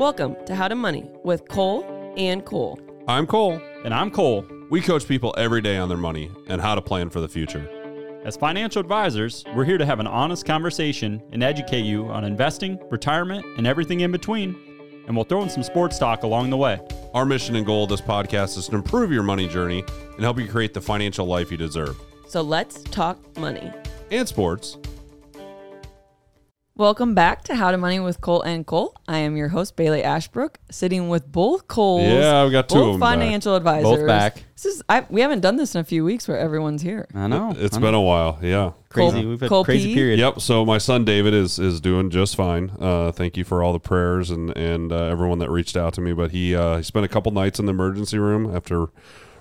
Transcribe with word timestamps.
Welcome 0.00 0.36
to 0.46 0.54
How 0.54 0.66
to 0.66 0.74
Money 0.74 1.04
with 1.24 1.44
Kole 1.48 1.84
and 2.16 2.42
Cole. 2.44 2.80
I'm 3.06 3.26
Cole. 3.26 3.60
And 3.84 3.92
I'm 3.92 4.10
Cole. 4.10 4.46
We 4.70 4.80
coach 4.80 5.06
people 5.06 5.34
every 5.36 5.60
day 5.60 5.76
on 5.76 5.90
their 5.90 5.98
money 5.98 6.30
and 6.46 6.58
how 6.60 6.74
to 6.74 6.80
plan 6.80 7.10
for 7.10 7.20
the 7.20 7.28
future. 7.28 7.68
As 8.24 8.36
financial 8.36 8.80
advisors, 8.80 9.44
we're 9.54 9.64
here 9.64 9.76
to 9.76 9.84
have 9.84 10.00
an 10.00 10.06
honest 10.06 10.46
conversation 10.46 11.22
and 11.32 11.42
educate 11.42 11.82
you 11.82 12.06
on 12.06 12.24
investing, 12.24 12.78
retirement, 12.90 13.44
and 13.58 13.66
everything 13.66 14.00
in 14.00 14.10
between. 14.10 14.56
And 15.06 15.14
we'll 15.14 15.24
throw 15.24 15.42
in 15.42 15.50
some 15.50 15.62
sports 15.62 15.98
talk 15.98 16.22
along 16.22 16.50
the 16.50 16.56
way. 16.56 16.80
Our 17.12 17.26
mission 17.26 17.56
and 17.56 17.66
goal 17.66 17.84
of 17.84 17.90
this 17.90 18.00
podcast 18.00 18.56
is 18.56 18.68
to 18.68 18.76
improve 18.76 19.12
your 19.12 19.22
money 19.22 19.48
journey 19.48 19.84
and 20.14 20.20
help 20.20 20.38
you 20.38 20.48
create 20.48 20.72
the 20.72 20.80
financial 20.80 21.26
life 21.26 21.50
you 21.50 21.56
deserve. 21.56 22.00
So 22.26 22.40
let's 22.40 22.82
talk 22.84 23.18
money. 23.36 23.70
And 24.10 24.26
sports. 24.26 24.78
Welcome 26.80 27.14
back 27.14 27.44
to 27.44 27.54
How 27.56 27.72
to 27.72 27.76
Money 27.76 28.00
with 28.00 28.22
Kole 28.22 28.40
and 28.40 28.64
Cole. 28.66 28.94
I 29.06 29.18
am 29.18 29.36
your 29.36 29.48
host 29.48 29.76
Baileigh 29.76 30.00
Ashbrook, 30.00 30.56
sitting 30.70 31.10
with 31.10 31.30
both 31.30 31.68
Coles. 31.68 32.04
Yeah, 32.06 32.46
we 32.46 32.50
got 32.52 32.70
two 32.70 32.76
both 32.76 32.88
of 32.88 32.94
'em 32.94 33.00
back. 33.00 33.18
financial 33.18 33.54
advisors. 33.54 33.84
Both 33.98 34.06
back. 34.06 34.44
This 34.54 34.64
is 34.64 34.82
I, 34.88 35.04
we 35.10 35.20
haven't 35.20 35.40
done 35.40 35.56
this 35.56 35.74
in 35.74 35.82
a 35.82 35.84
few 35.84 36.06
weeks 36.06 36.26
where 36.26 36.38
everyone's 36.38 36.80
here. 36.80 37.06
I 37.14 37.26
know. 37.26 37.52
It's 37.54 37.76
I 37.76 37.80
been 37.80 37.92
know. 37.92 37.98
a 37.98 38.06
while. 38.06 38.38
Yeah. 38.40 38.70
crazy. 38.88 39.20
Cole- 39.20 39.28
We've 39.28 39.40
had 39.40 39.48
Cole 39.50 39.62
crazy 39.66 39.88
P? 39.90 39.94
period. 39.94 40.20
Yep. 40.20 40.40
So 40.40 40.64
my 40.64 40.78
son 40.78 41.04
David 41.04 41.34
is 41.34 41.58
is 41.58 41.82
doing 41.82 42.08
just 42.08 42.34
fine. 42.34 42.72
Uh, 42.80 43.12
thank 43.12 43.36
you 43.36 43.44
for 43.44 43.62
all 43.62 43.74
the 43.74 43.78
prayers 43.78 44.30
and 44.30 44.56
and 44.56 44.90
uh, 44.90 45.04
everyone 45.04 45.38
that 45.40 45.50
reached 45.50 45.76
out 45.76 45.92
to 45.94 46.00
me. 46.00 46.14
But 46.14 46.30
he 46.30 46.56
uh, 46.56 46.78
he 46.78 46.82
spent 46.82 47.04
a 47.04 47.08
couple 47.08 47.30
nights 47.30 47.58
in 47.58 47.66
the 47.66 47.72
emergency 47.72 48.18
room 48.18 48.56
after 48.56 48.86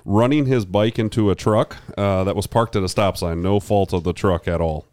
running 0.04 0.46
his 0.46 0.66
bike 0.66 1.00
into 1.00 1.30
a 1.30 1.36
truck 1.36 1.78
uh, 1.98 2.26
that 2.26 2.36
was 2.36 2.48
parked 2.48 2.76
at 2.76 2.84
a 2.84 2.90
stop 2.90 3.16
sign. 3.16 3.42
No 3.42 3.62
fault 3.62 3.94
of 3.94 4.04
the 4.04 4.12
truck 4.12 4.46
at 4.46 4.60
all. 4.60 4.88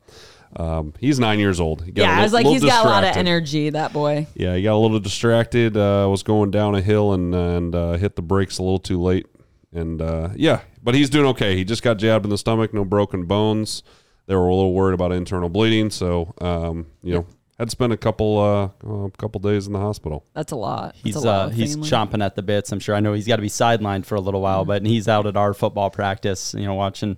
Um, 0.54 0.92
he's 1.00 1.18
nine 1.18 1.38
years 1.38 1.60
old. 1.60 1.82
He 1.84 1.92
got 1.92 2.02
a 2.02 2.04
Yeah, 2.04 2.10
I 2.10 2.10
little- 2.14 2.22
was 2.24 2.32
like, 2.32 2.44
little 2.44 2.52
he's 2.60 2.64
got 2.70 2.84
a 2.84 2.88
lot 2.88 3.04
of 3.04 3.16
energy, 3.16 3.70
that 3.70 3.92
boy. 3.92 4.26
Yeah, 4.34 4.54
he 4.56 4.62
got 4.62 4.74
a 4.74 4.78
little 4.78 5.00
distracted. 5.00 5.76
Uh, 5.76 6.06
was 6.08 6.22
going 6.22 6.50
down 6.50 6.74
a 6.74 6.80
hill 6.80 7.12
and 7.12 7.34
and 7.34 7.74
uh, 7.74 7.92
hit 7.94 8.16
the 8.16 8.22
brakes 8.22 8.58
a 8.58 8.62
little 8.62 8.78
too 8.78 9.00
late. 9.00 9.26
And 9.72 10.00
uh, 10.00 10.30
yeah, 10.36 10.60
but 10.82 10.94
he's 10.94 11.10
doing 11.10 11.26
okay. 11.26 11.56
He 11.56 11.64
just 11.64 11.82
got 11.82 11.98
jabbed 11.98 12.24
in 12.24 12.30
the 12.30 12.38
stomach, 12.38 12.72
no 12.72 12.84
broken 12.84 13.24
bones. 13.26 13.82
They 14.26 14.34
were 14.34 14.48
a 14.48 14.54
little 14.54 14.72
worried 14.72 14.94
about 14.94 15.12
internal 15.12 15.48
bleeding, 15.48 15.90
so 15.90 16.34
um, 16.40 16.86
you 17.02 17.14
know 17.14 17.26
had 17.58 17.68
to 17.68 17.70
spend 17.70 17.92
a 17.92 17.96
couple 17.96 18.38
uh, 18.38 18.68
a 19.06 19.10
couple 19.18 19.40
days 19.40 19.66
in 19.66 19.72
the 19.72 19.78
hospital. 19.78 20.24
That's 20.34 20.52
a 20.52 20.56
lot. 20.56 20.92
That's 20.94 21.00
He's 21.04 21.14
a 21.16 21.20
lot 21.20 21.46
uh, 21.46 21.48
he's 21.50 21.76
chomping 21.76 22.24
at 22.24 22.34
the 22.36 22.42
bits. 22.42 22.72
I'm 22.72 22.80
sure. 22.80 22.94
I 22.94 23.00
know 23.00 23.12
he's 23.12 23.26
got 23.26 23.36
to 23.36 23.42
be 23.42 23.48
sidelined 23.48 24.04
for 24.06 24.14
a 24.14 24.20
little 24.20 24.40
while, 24.40 24.64
but 24.64 24.84
he's 24.84 25.08
out 25.08 25.26
at 25.26 25.36
our 25.36 25.52
football 25.54 25.90
practice. 25.90 26.54
You 26.54 26.64
know, 26.66 26.74
watching. 26.74 27.16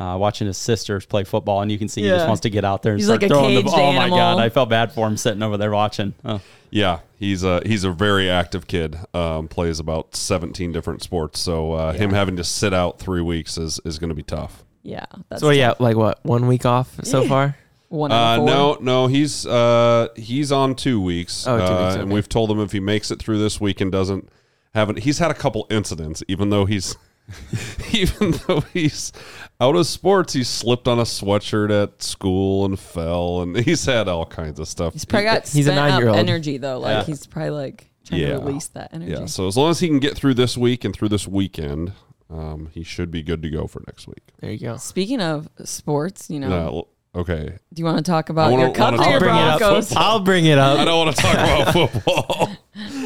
Uh, 0.00 0.16
watching 0.16 0.46
his 0.46 0.56
sisters 0.56 1.04
play 1.06 1.24
football, 1.24 1.60
and 1.60 1.72
you 1.72 1.78
can 1.78 1.88
see 1.88 2.02
he 2.02 2.08
just 2.08 2.26
wants 2.26 2.42
to 2.42 2.50
get 2.50 2.64
out 2.64 2.84
there 2.84 2.92
and 2.92 3.00
He's 3.00 3.06
start 3.06 3.20
like 3.20 3.30
a 3.30 3.34
throwing 3.34 3.56
the 3.56 3.62
ball. 3.62 3.80
Oh 3.80 3.92
my 3.92 4.08
god, 4.08 4.38
I 4.38 4.48
felt 4.48 4.68
bad 4.68 4.92
for 4.92 5.06
him 5.06 5.16
sitting 5.16 5.42
over 5.42 5.56
there 5.56 5.72
watching. 5.72 6.14
Oh. 6.24 6.40
Yeah, 6.70 7.00
he's 7.18 7.42
a 7.42 7.62
he's 7.66 7.82
a 7.82 7.90
very 7.90 8.30
active 8.30 8.66
kid. 8.66 8.96
Um, 9.12 9.48
plays 9.48 9.80
about 9.80 10.14
seventeen 10.14 10.70
different 10.70 11.02
sports, 11.02 11.40
so 11.40 11.72
uh, 11.72 11.92
him 11.92 12.10
having 12.10 12.36
to 12.36 12.44
sit 12.44 12.72
out 12.72 12.98
three 12.98 13.22
weeks 13.22 13.58
is 13.58 13.80
is 13.84 13.98
going 13.98 14.10
to 14.10 14.14
be 14.14 14.22
tough. 14.22 14.64
Yeah. 14.82 15.04
That's 15.28 15.40
So 15.40 15.50
yeah, 15.50 15.74
like 15.78 15.96
what? 15.96 16.24
One 16.24 16.46
week 16.46 16.64
off 16.64 17.04
so 17.04 17.24
far. 17.24 17.56
One 17.88 18.12
Uh, 18.12 18.14
out 18.14 18.44
no, 18.44 18.78
no, 18.80 19.06
he's 19.06 19.46
uh, 19.46 20.08
he's 20.14 20.52
on 20.52 20.74
two 20.74 21.00
weeks. 21.00 21.46
Oh, 21.46 21.56
two 21.56 21.64
uh, 21.64 21.86
weeks, 21.86 22.02
and 22.02 22.12
we've 22.12 22.28
told 22.28 22.50
him 22.50 22.60
if 22.60 22.72
he 22.72 22.80
makes 22.80 23.10
it 23.10 23.18
through 23.18 23.38
this 23.38 23.62
week 23.62 23.80
and 23.80 23.90
doesn't 23.90 24.28
have 24.74 24.90
it, 24.90 24.98
he's 25.00 25.18
had 25.18 25.30
a 25.30 25.34
couple 25.34 25.66
incidents. 25.70 26.22
Even 26.28 26.50
though 26.50 26.66
he's 26.66 26.96
even 27.92 28.32
though 28.46 28.60
he's 28.72 29.12
out 29.60 29.76
of 29.76 29.86
sports, 29.86 30.32
he 30.32 30.44
slipped 30.44 30.88
on 30.88 30.98
a 30.98 31.02
sweatshirt 31.02 31.70
at 31.70 32.02
school 32.02 32.64
and 32.64 32.78
fell, 32.78 33.42
and 33.42 33.56
he's 33.58 33.84
had 33.84 34.08
all 34.08 34.24
kinds 34.26 34.58
of 34.60 34.68
stuff. 34.68 34.92
He's 34.92 35.04
probably 35.04 35.24
got 35.26 35.48
He's 35.48 35.66
a 35.66 35.70
spent 35.72 35.78
up 35.78 35.88
nine-year-old. 35.90 36.16
energy 36.18 36.58
though. 36.58 36.78
Like 36.80 36.90
Yeah. 36.90 37.04
he's 37.04 37.26
probably 37.26 37.50
like 37.50 37.90
trying 38.06 38.20
Yeah. 38.22 38.28
to 38.34 38.38
release 38.38 38.68
that 38.68 38.90
energy. 38.94 39.12
yeah. 39.12 39.26
So 39.26 39.46
as 39.46 39.56
long 39.56 39.70
as 39.70 39.80
he 39.80 39.88
can 39.88 39.98
get 39.98 40.16
through 40.16 40.34
this 40.34 40.56
week 40.56 40.84
and 40.84 40.94
through 40.94 41.08
this 41.10 41.26
weekend, 41.28 41.92
um, 42.30 42.68
he 42.72 42.82
should 42.82 43.10
be 43.10 43.22
good 43.22 43.42
to 43.42 43.50
go 43.50 43.66
for 43.66 43.82
next 43.86 44.06
week. 44.06 44.22
There 44.40 44.50
you 44.50 44.58
go. 44.58 44.76
Speaking 44.76 45.20
of 45.20 45.48
sports, 45.64 46.30
you 46.30 46.40
know, 46.40 46.86
Uh, 47.14 47.20
okay, 47.20 47.56
do 47.74 47.80
you 47.80 47.84
want 47.84 47.98
to 47.98 48.02
talk 48.10 48.28
about 48.30 48.48
I 48.48 48.50
wanna- 48.52 48.62
your 48.64 48.72
Cubs 48.74 48.98
wanna 48.98 49.08
or 49.08 49.10
your 49.12 49.20
talk 49.20 49.56
about 49.56 49.58
Broncos? 49.58 49.92
I'll 49.96 50.20
bring 50.20 50.44
it 50.46 50.58
up. 50.58 50.78
I 50.78 50.84
don't 50.84 50.98
want 51.06 51.16
to 51.16 51.22
talk 51.22 51.34
about 51.34 51.72
football. 51.92 52.48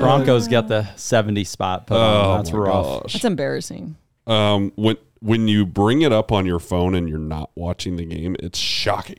Broncos 0.00 0.48
got 0.48 0.68
the 0.68 0.86
70 0.96 1.44
spot 1.44 1.86
put 1.86 1.96
on. 1.96 2.24
oh 2.24 2.36
That's 2.36 2.52
my 2.52 2.58
rough. 2.58 3.02
gosh. 3.02 3.12
That's 3.14 3.24
embarrassing. 3.24 3.96
um, 4.26 4.72
when 4.76 4.96
when 5.22 5.48
you 5.48 5.66
bring 5.66 6.00
it 6.02 6.12
up 6.12 6.32
on 6.32 6.46
your 6.46 6.58
phone 6.58 6.94
and 6.94 7.08
you're 7.08 7.18
not 7.18 7.50
watching 7.54 7.96
the 7.96 8.04
game, 8.06 8.36
it's 8.40 8.58
shocking. 8.58 9.18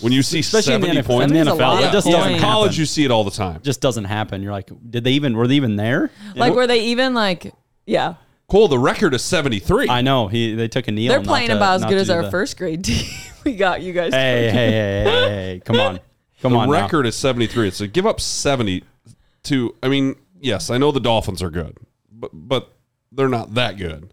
When 0.00 0.12
you 0.12 0.22
see 0.22 0.38
Especially 0.40 0.74
in 0.74 0.80
the 0.80 0.86
seventy 0.86 1.02
NFL. 1.02 1.06
points, 1.06 1.32
In 1.32 1.44
the 1.46 1.50
NFL, 1.52 1.78
it 1.88 1.92
just 1.92 2.06
Yeah. 2.06 2.12
doesn't 2.14 2.30
In 2.30 2.36
in 2.36 2.40
college 2.42 2.70
happen. 2.72 2.80
you 2.80 2.86
see 2.86 3.04
it 3.04 3.10
all 3.10 3.24
the 3.24 3.30
time. 3.30 3.60
just 3.62 3.80
doesn't 3.80 4.04
happen. 4.04 4.42
You're 4.42 4.52
like, 4.52 4.70
did 4.88 5.04
they 5.04 5.12
even? 5.12 5.36
Were 5.36 5.46
they 5.46 5.56
even 5.56 5.76
there? 5.76 6.10
Like, 6.36 6.54
were 6.54 6.66
they 6.66 6.84
even 6.86 7.14
like? 7.14 7.52
Yeah, 7.84 8.14
Cole, 8.48 8.68
the 8.68 8.78
record 8.78 9.12
is 9.14 9.22
seventy 9.24 9.58
three. 9.58 9.88
I 9.88 10.00
know 10.02 10.28
he. 10.28 10.54
They 10.54 10.68
took 10.68 10.88
a 10.88 10.92
knee. 10.92 11.08
they're 11.08 11.20
playing 11.22 11.48
to- 11.48 11.56
about 11.56 11.76
as 11.76 11.84
good 11.84 11.98
as 11.98 12.08
our 12.10 12.22
the- 12.24 12.30
first 12.30 12.56
grade 12.56 12.84
team. 12.84 13.04
we 13.44 13.54
got 13.56 13.82
you 13.82 13.92
guys. 13.92 14.12
Hey, 14.14 14.48
hey, 14.50 14.50
hey, 14.50 14.70
hey, 14.70 15.04
hey, 15.04 15.28
hey, 15.28 15.62
come 15.64 15.76
on, 15.80 16.00
come 16.42 16.52
The 16.52 16.58
on. 16.58 16.66
now. 16.70 16.72
record 16.82 17.06
is 17.06 17.16
seventy 17.16 17.46
three. 17.46 17.70
So 17.70 17.86
give 17.86 18.06
up 18.06 18.20
seventy 18.20 18.84
to. 19.44 19.74
I 19.82 19.88
mean, 19.88 20.16
yes, 20.40 20.70
I 20.70 20.78
know 20.78 20.92
the 20.92 21.00
Dolphins 21.00 21.42
are 21.42 21.50
good, 21.50 21.76
but 22.10 22.30
but 22.32 22.72
they're 23.12 23.28
not 23.28 23.54
that 23.54 23.76
good. 23.76 24.12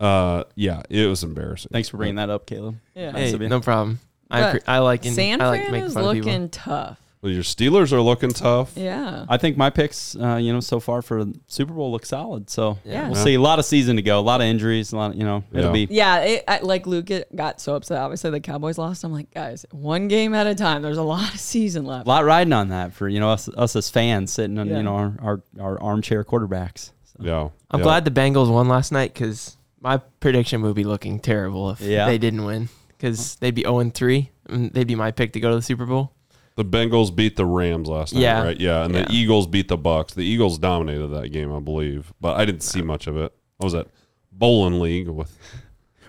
Uh, 0.00 0.44
yeah, 0.54 0.82
it 0.88 1.06
was 1.06 1.24
embarrassing. 1.24 1.70
Thanks 1.72 1.88
for 1.88 1.96
bringing 1.96 2.16
that 2.16 2.30
up, 2.30 2.46
Caleb. 2.46 2.76
Yeah. 2.94 3.12
Hey, 3.12 3.32
Nice 3.32 3.50
no 3.50 3.60
problem. 3.60 3.98
I 4.30 4.40
But 4.40 4.56
appre- 4.56 4.68
I 4.68 4.78
like 4.78 5.04
in, 5.06 5.14
San 5.14 5.40
I 5.40 5.48
like 5.48 5.60
Fran 5.62 5.72
making 5.72 5.86
is 5.88 5.94
fun 5.94 6.04
of 6.04 6.12
people. 6.12 6.30
looking 6.30 6.48
tough. 6.50 7.00
Well, 7.20 7.32
your 7.32 7.42
Steelers 7.42 7.90
are 7.92 8.00
looking 8.00 8.30
tough. 8.30 8.72
Yeah. 8.76 9.24
I 9.28 9.38
think 9.38 9.56
my 9.56 9.70
picks, 9.70 10.14
uh, 10.14 10.36
you 10.36 10.52
know, 10.52 10.60
so 10.60 10.78
far 10.78 11.02
for 11.02 11.24
Super 11.48 11.72
Bowl 11.74 11.90
look 11.90 12.06
solid. 12.06 12.48
So 12.48 12.78
Yeah. 12.84 13.08
we'll 13.08 13.16
Yeah. 13.18 13.24
see. 13.24 13.34
A 13.34 13.40
lot 13.40 13.58
of 13.58 13.64
season 13.64 13.96
to 13.96 14.02
go. 14.02 14.20
A 14.20 14.22
lot 14.22 14.40
of 14.40 14.46
injuries. 14.46 14.92
A 14.92 14.96
lot. 14.96 15.10
Of, 15.10 15.16
you 15.16 15.24
know, 15.24 15.42
it'll 15.52 15.76
Yeah. 15.76 15.86
be. 15.86 15.88
Yeah, 15.92 16.18
it, 16.20 16.44
I, 16.46 16.60
like 16.60 16.86
Luke 16.86 17.10
got 17.34 17.60
so 17.60 17.74
upset. 17.74 17.98
Obviously, 17.98 18.30
the 18.30 18.38
Cowboys 18.38 18.78
lost. 18.78 19.02
I'm 19.02 19.12
like, 19.12 19.32
guys, 19.34 19.66
one 19.72 20.06
game 20.06 20.32
at 20.32 20.46
a 20.46 20.54
time. 20.54 20.82
There's 20.82 20.96
a 20.96 21.02
lot 21.02 21.34
of 21.34 21.40
season 21.40 21.84
left. 21.86 22.06
A 22.06 22.08
lot 22.08 22.24
riding 22.24 22.52
on 22.52 22.68
that 22.68 22.92
for 22.92 23.08
you 23.08 23.18
know 23.18 23.30
us, 23.30 23.48
us 23.56 23.74
as 23.74 23.90
fans 23.90 24.32
sitting 24.32 24.56
on 24.58 24.68
Yeah. 24.68 24.76
you 24.76 24.82
know 24.84 24.94
our, 24.94 25.14
our, 25.20 25.42
our 25.60 25.82
armchair 25.82 26.22
quarterbacks. 26.22 26.92
So. 27.04 27.24
Yeah, 27.24 27.48
I'm 27.72 27.80
yeah. 27.80 27.84
glad 27.84 28.04
the 28.04 28.12
Bengals 28.12 28.48
won 28.48 28.68
last 28.68 28.92
night 28.92 29.12
because 29.12 29.56
my 29.80 29.96
prediction 30.20 30.62
would 30.62 30.76
be 30.76 30.84
looking 30.84 31.18
terrible 31.18 31.70
if 31.70 31.80
Yeah. 31.80 32.06
they 32.06 32.18
didn't 32.18 32.44
win 32.44 32.68
because 32.96 33.34
they'd 33.40 33.56
be 33.56 33.62
0 33.62 33.90
3. 33.90 34.30
They'd 34.48 34.86
be 34.86 34.94
my 34.94 35.10
pick 35.10 35.32
to 35.32 35.40
go 35.40 35.50
to 35.50 35.56
the 35.56 35.62
Super 35.62 35.84
Bowl. 35.84 36.12
The 36.58 36.64
Bengals 36.64 37.14
beat 37.14 37.36
the 37.36 37.46
Rams 37.46 37.88
last 37.88 38.12
night, 38.12 38.20
Yeah. 38.20 38.42
right? 38.42 38.58
Yeah, 38.60 38.84
and 38.84 38.92
Yeah. 38.92 39.04
the 39.04 39.12
Eagles 39.14 39.46
beat 39.46 39.68
the 39.68 39.76
Bucks. 39.76 40.14
The 40.14 40.24
Eagles 40.24 40.58
dominated 40.58 41.06
that 41.08 41.28
game, 41.28 41.52
I 41.52 41.60
believe, 41.60 42.12
but 42.20 42.36
I 42.36 42.44
didn't 42.44 42.64
see 42.64 42.82
much 42.82 43.06
of 43.06 43.16
it. 43.16 43.32
What 43.58 43.64
was 43.66 43.72
that 43.74 43.86
bowling 44.32 44.80
league 44.80 45.06
with? 45.08 45.38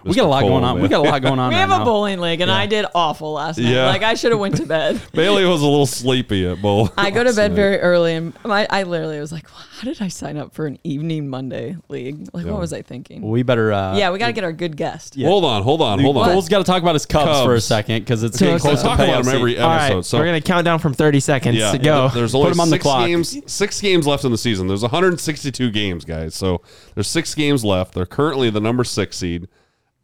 We 0.03 0.13
got 0.15 0.25
a 0.25 0.27
lot 0.27 0.41
Cole, 0.41 0.49
going 0.49 0.63
on. 0.63 0.81
We 0.81 0.87
got 0.87 1.05
a 1.05 1.09
lot 1.09 1.21
going 1.21 1.39
on. 1.39 1.49
we 1.49 1.55
right 1.55 1.67
have 1.67 1.81
a 1.81 1.83
bowling 1.85 2.19
league, 2.19 2.41
and 2.41 2.49
Yeah. 2.49 2.57
I 2.57 2.65
did 2.65 2.85
awful 2.95 3.33
last 3.33 3.57
night. 3.57 3.71
Yeah. 3.71 3.87
Like 3.87 4.03
I 4.03 4.13
should 4.13 4.31
have 4.31 4.39
went 4.39 4.57
to 4.57 4.65
bed. 4.65 5.01
Baileigh 5.13 5.47
was 5.47 5.61
a 5.61 5.65
little 5.67 5.85
sleepy 5.85 6.47
at 6.47 6.61
bowl. 6.61 6.89
I 6.97 7.11
go 7.11 7.23
to 7.23 7.33
bed 7.33 7.51
night. 7.51 7.55
very 7.55 7.79
early, 7.79 8.13
and 8.15 8.33
I, 8.45 8.65
I 8.69 8.83
literally 8.83 9.19
was 9.19 9.31
like, 9.31 9.47
"How 9.49 9.83
did 9.83 10.01
I 10.01 10.07
sign 10.07 10.38
up 10.38 10.53
for 10.53 10.67
an 10.67 10.79
evening 10.83 11.27
Monday 11.29 11.75
league? 11.89 12.27
Like, 12.33 12.45
Yeah. 12.45 12.51
what 12.51 12.61
was 12.61 12.71
I 12.73 12.81
thinking?" 12.81 13.21
We 13.29 13.43
better. 13.43 13.73
Uh, 13.73 13.95
yeah, 13.97 14.11
we 14.11 14.19
got 14.19 14.27
to 14.27 14.33
get 14.33 14.43
our 14.43 14.53
good 14.53 14.77
guest. 14.77 15.15
Yeah. 15.17 15.27
Hold 15.27 15.45
on, 15.45 15.63
hold 15.63 15.81
on, 15.81 15.99
hold 15.99 16.17
on. 16.17 16.25
Cole's 16.29 16.47
got 16.49 16.59
to 16.59 16.63
talk 16.63 16.81
about 16.81 16.95
his 16.95 17.05
Cubs, 17.05 17.43
for 17.43 17.55
a 17.55 17.61
second 17.61 17.99
because 18.03 18.23
it's 18.23 18.38
getting 18.39 18.57
close 18.59 18.83
We'll 18.83 18.93
to 18.95 18.97
talk 18.97 19.07
about 19.07 19.25
him 19.25 19.35
every 19.35 19.57
episode. 19.57 19.95
right, 19.95 20.05
so 20.05 20.17
we're 20.17 20.25
going 20.25 20.41
to 20.41 20.47
count 20.47 20.65
down 20.65 20.79
from 20.79 20.93
30 20.93 21.19
seconds 21.19 21.57
yeah, 21.57 21.71
to 21.71 21.77
go. 21.77 22.07
there's 22.09 22.33
only 22.35 22.51
him 22.51 22.59
on 22.59 22.69
the 22.69 22.75
six 22.75 22.83
clock. 22.83 23.05
games. 23.07 23.38
Six 23.51 23.81
games 23.81 24.07
left 24.07 24.23
in 24.23 24.31
the 24.31 24.38
season. 24.38 24.67
There's 24.67 24.81
162 24.81 25.71
games, 25.71 26.05
guys. 26.05 26.35
So 26.35 26.61
there's 26.95 27.07
six 27.07 27.35
games 27.35 27.65
left. 27.65 27.93
They're 27.93 28.05
currently 28.05 28.49
the 28.49 28.59
number 28.61 28.83
six 28.83 29.17
seed, 29.17 29.47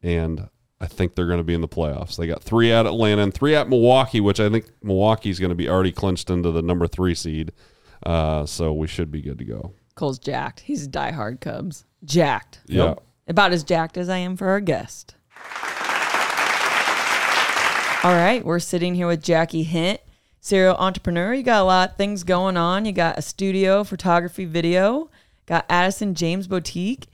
and 0.06 0.50
I 0.80 0.86
think 0.86 1.16
they're 1.16 1.26
going 1.26 1.40
to 1.40 1.44
be 1.44 1.56
in 1.56 1.62
the 1.62 1.68
playoffs. 1.68 2.16
They 2.16 2.28
got 2.28 2.44
three 2.44 2.72
at 2.72 2.86
Atlanta 2.86 3.24
and 3.24 3.34
three 3.34 3.56
at 3.56 3.68
Milwaukee, 3.68 4.22
which 4.22 4.40
I 4.40 4.50
think 4.50 4.68
Milwaukee's 4.84 5.40
going 5.40 5.50
to 5.50 5.56
be 5.56 5.68
already 5.68 5.92
clinched 5.92 6.30
into 6.30 6.52
the 6.52 6.62
number 6.62 6.88
three 6.88 7.16
seed. 7.16 7.52
Uh, 8.06 8.46
so 8.46 8.72
we 8.72 8.86
should 8.86 9.12
be 9.12 9.22
good 9.22 9.40
to 9.40 9.46
go. 9.46 9.74
Cole's 9.96 10.20
jacked. 10.20 10.60
He's 10.60 10.88
diehard 10.88 11.42
Cubs. 11.42 11.86
Jacked. 12.04 12.60
Yeah. 12.68 12.96
About 13.28 13.52
as 13.52 13.64
jacked 13.64 13.98
as 13.98 14.10
I 14.10 14.18
am 14.18 14.38
for 14.38 14.48
our 14.48 14.60
guest. 14.60 15.16
All 18.04 18.14
right, 18.14 18.46
we're 18.46 18.60
sitting 18.60 18.94
here 18.94 19.08
with 19.08 19.24
Jacci 19.24 19.66
Hindt, 19.66 20.00
serial 20.40 20.76
entrepreneur. 20.76 21.34
You 21.34 21.42
got 21.42 21.62
a 21.62 21.66
lot 21.66 21.90
of 21.92 21.98
things 21.98 22.24
going 22.24 22.58
on. 22.58 22.86
You 22.86 22.92
got 22.92 23.18
a 23.18 23.24
studio, 23.24 23.84
photography, 23.84 24.46
video. 24.46 25.10
Got 25.48 25.66
Addison 25.68 26.14
James 26.14 26.46
Boutique. 26.46 27.08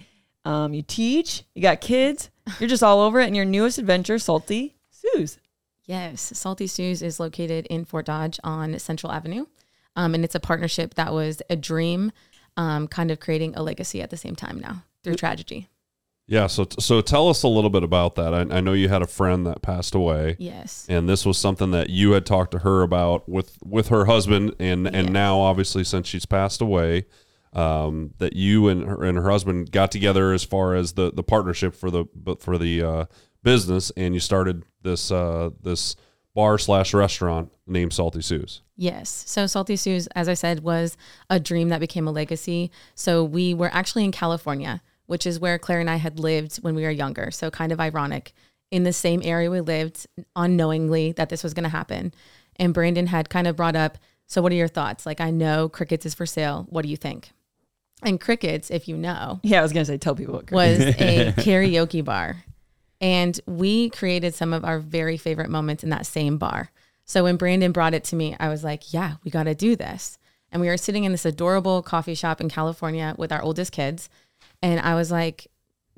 Um, 0.44 0.74
you 0.74 0.82
teach. 0.82 1.44
You 1.56 1.62
got 1.62 1.80
kids. 1.80 2.30
You're 2.60 2.70
just 2.70 2.84
all 2.84 3.00
over 3.02 3.20
it. 3.20 3.28
And 3.28 3.36
your 3.36 3.46
newest 3.46 3.78
adventure, 3.78 4.20
Salty 4.20 4.76
Suz. 4.90 5.40
Yes, 5.86 6.32
Salty 6.36 6.68
Suz 6.68 7.02
is 7.02 7.20
located 7.20 7.66
in 7.68 7.86
Fort 7.86 8.06
Dodge 8.06 8.40
on 8.44 8.78
Central 8.80 9.12
Avenue. 9.12 9.46
Um, 9.96 10.16
and 10.16 10.24
it's 10.24 10.36
a 10.36 10.40
partnership 10.40 10.94
that 10.96 11.12
was 11.14 11.42
a 11.50 11.56
dream, 11.56 12.12
um, 12.56 12.88
kind 12.88 13.12
of 13.12 13.20
creating 13.20 13.56
a 13.56 13.64
legacy 13.64 14.02
at 14.02 14.10
the 14.10 14.18
same 14.18 14.36
time 14.36 14.60
now 14.60 14.84
through 15.04 15.16
tragedy. 15.16 15.68
Yeah. 16.28 16.48
So 16.48 16.66
so 16.80 17.02
tell 17.02 17.28
us 17.28 17.44
a 17.44 17.48
little 17.50 17.70
bit 17.70 17.84
about 17.84 18.16
that. 18.16 18.34
I, 18.34 18.42
I 18.58 18.62
know 18.62 18.72
you 18.72 18.88
had 18.88 19.02
a 19.02 19.08
friend 19.08 19.46
that 19.48 19.62
passed 19.62 19.94
away. 19.94 20.38
Yes. 20.40 20.86
and 20.88 21.10
this 21.10 21.26
was 21.26 21.38
something 21.38 21.72
that 21.72 21.90
you 21.90 22.12
had 22.12 22.26
talked 22.26 22.52
to 22.52 22.60
her 22.60 22.84
about 22.84 23.28
with 23.28 23.58
with 23.66 23.90
her 23.90 24.06
husband 24.06 24.56
and 24.60 24.88
and 24.88 25.12
now 25.12 25.40
obviously 25.40 25.84
since 25.84 26.08
she's 26.08 26.26
passed 26.26 26.62
away 26.62 27.06
um, 27.54 28.14
that 28.18 28.34
you 28.34 28.68
and 28.68 28.86
her 28.86 29.04
and 29.04 29.18
her 29.18 29.30
husband 29.30 29.72
got 29.72 29.92
together 29.92 30.32
as 30.32 30.44
far 30.44 30.76
as 30.76 30.94
the 30.94 31.12
the 31.12 31.24
partnership 31.24 31.76
for 31.76 31.92
the 31.92 32.06
for 32.40 32.58
the 32.58 32.82
uh, 32.84 33.06
business 33.44 33.92
and 33.98 34.14
you 34.14 34.20
started 34.20 34.64
this 34.82 35.12
uh, 35.12 35.50
this 35.62 35.96
bar 36.34 36.58
slash 36.58 36.94
restaurant 36.94 37.52
named 37.68 37.94
Salty 37.94 38.22
Suz. 38.22 38.62
Yes. 38.78 39.24
So 39.28 39.48
Salty 39.48 39.76
Suz, 39.76 40.08
as 40.16 40.30
I 40.30 40.34
said, 40.34 40.62
was 40.62 40.98
a 41.30 41.40
dream 41.40 41.70
that 41.70 41.80
became 41.80 42.08
a 42.08 42.12
legacy. 42.12 42.72
So 42.96 43.24
we 43.24 43.54
were 43.54 43.70
actually 43.74 44.06
in 44.06 44.12
California, 44.12 44.82
which 45.08 45.26
is 45.26 45.40
where 45.40 45.60
Claire 45.60 45.82
and 45.82 45.90
I 45.90 45.98
had 45.98 46.20
lived 46.20 46.58
when 46.58 46.74
we 46.74 46.84
were 46.84 46.90
younger. 46.90 47.32
So 47.32 47.52
kind 47.52 47.72
of 47.72 47.80
ironic. 47.80 48.34
In 48.70 48.84
the 48.84 48.94
same 48.94 49.22
area 49.26 49.52
we 49.52 49.60
lived, 49.60 50.08
unknowingly 50.34 51.12
that 51.14 51.28
this 51.28 51.44
was 51.44 51.54
going 51.54 51.66
to 51.66 51.70
happen. 51.70 52.14
And 52.56 52.74
Brandon 52.74 53.08
had 53.08 53.30
kind 53.30 53.46
of 53.46 53.58
brought 53.58 53.76
up, 53.76 53.98
So 54.28 54.42
what 54.42 54.54
are 54.54 54.56
your 54.56 54.70
thoughts? 54.70 55.06
Like, 55.06 55.20
I 55.20 55.30
know 55.30 55.68
Crickets 55.68 56.06
is 56.06 56.14
for 56.14 56.26
sale. 56.26 56.66
What 56.70 56.84
do 56.84 56.90
you 56.90 56.96
think? 56.96 57.32
And 58.02 58.20
Crickets, 58.20 58.72
if 58.72 58.88
you 58.88 58.98
know, 58.98 59.40
Yeah, 59.44 59.60
I 59.60 59.64
was 59.64 59.74
gonna 59.74 59.86
say 59.86 59.98
tell 59.98 60.16
people 60.16 60.36
what. 60.36 60.52
was 60.52 60.80
a 60.80 61.34
karaoke 61.38 62.04
bar. 62.04 62.44
And 63.00 63.40
we 63.48 63.90
created 63.90 64.36
some 64.36 64.54
of 64.54 64.64
our 64.64 64.80
very 64.80 65.18
favorite 65.18 65.50
moments 65.50 65.84
in 65.84 65.90
that 65.90 66.06
same 66.06 66.38
bar. 66.38 66.72
So 67.06 67.24
when 67.24 67.36
Brandon 67.36 67.72
brought 67.72 67.94
it 67.96 68.04
to 68.06 68.16
me, 68.16 68.36
I 68.40 68.48
was 68.50 68.64
like, 68.64 68.94
yeah, 68.94 69.16
we 69.24 69.32
got 69.32 69.44
to 69.44 69.56
do 69.56 69.76
this. 69.76 70.18
And 70.52 70.62
we 70.62 70.68
were 70.68 70.78
sitting 70.78 71.04
in 71.04 71.12
this 71.12 71.26
adorable 71.26 71.82
coffee 71.82 72.14
shop 72.14 72.40
in 72.42 72.50
California 72.50 73.16
with 73.18 73.32
our 73.32 73.42
oldest 73.42 73.72
kids. 73.72 74.08
And 74.62 74.80
I 74.80 74.94
was 74.96 75.10
like, 75.12 75.48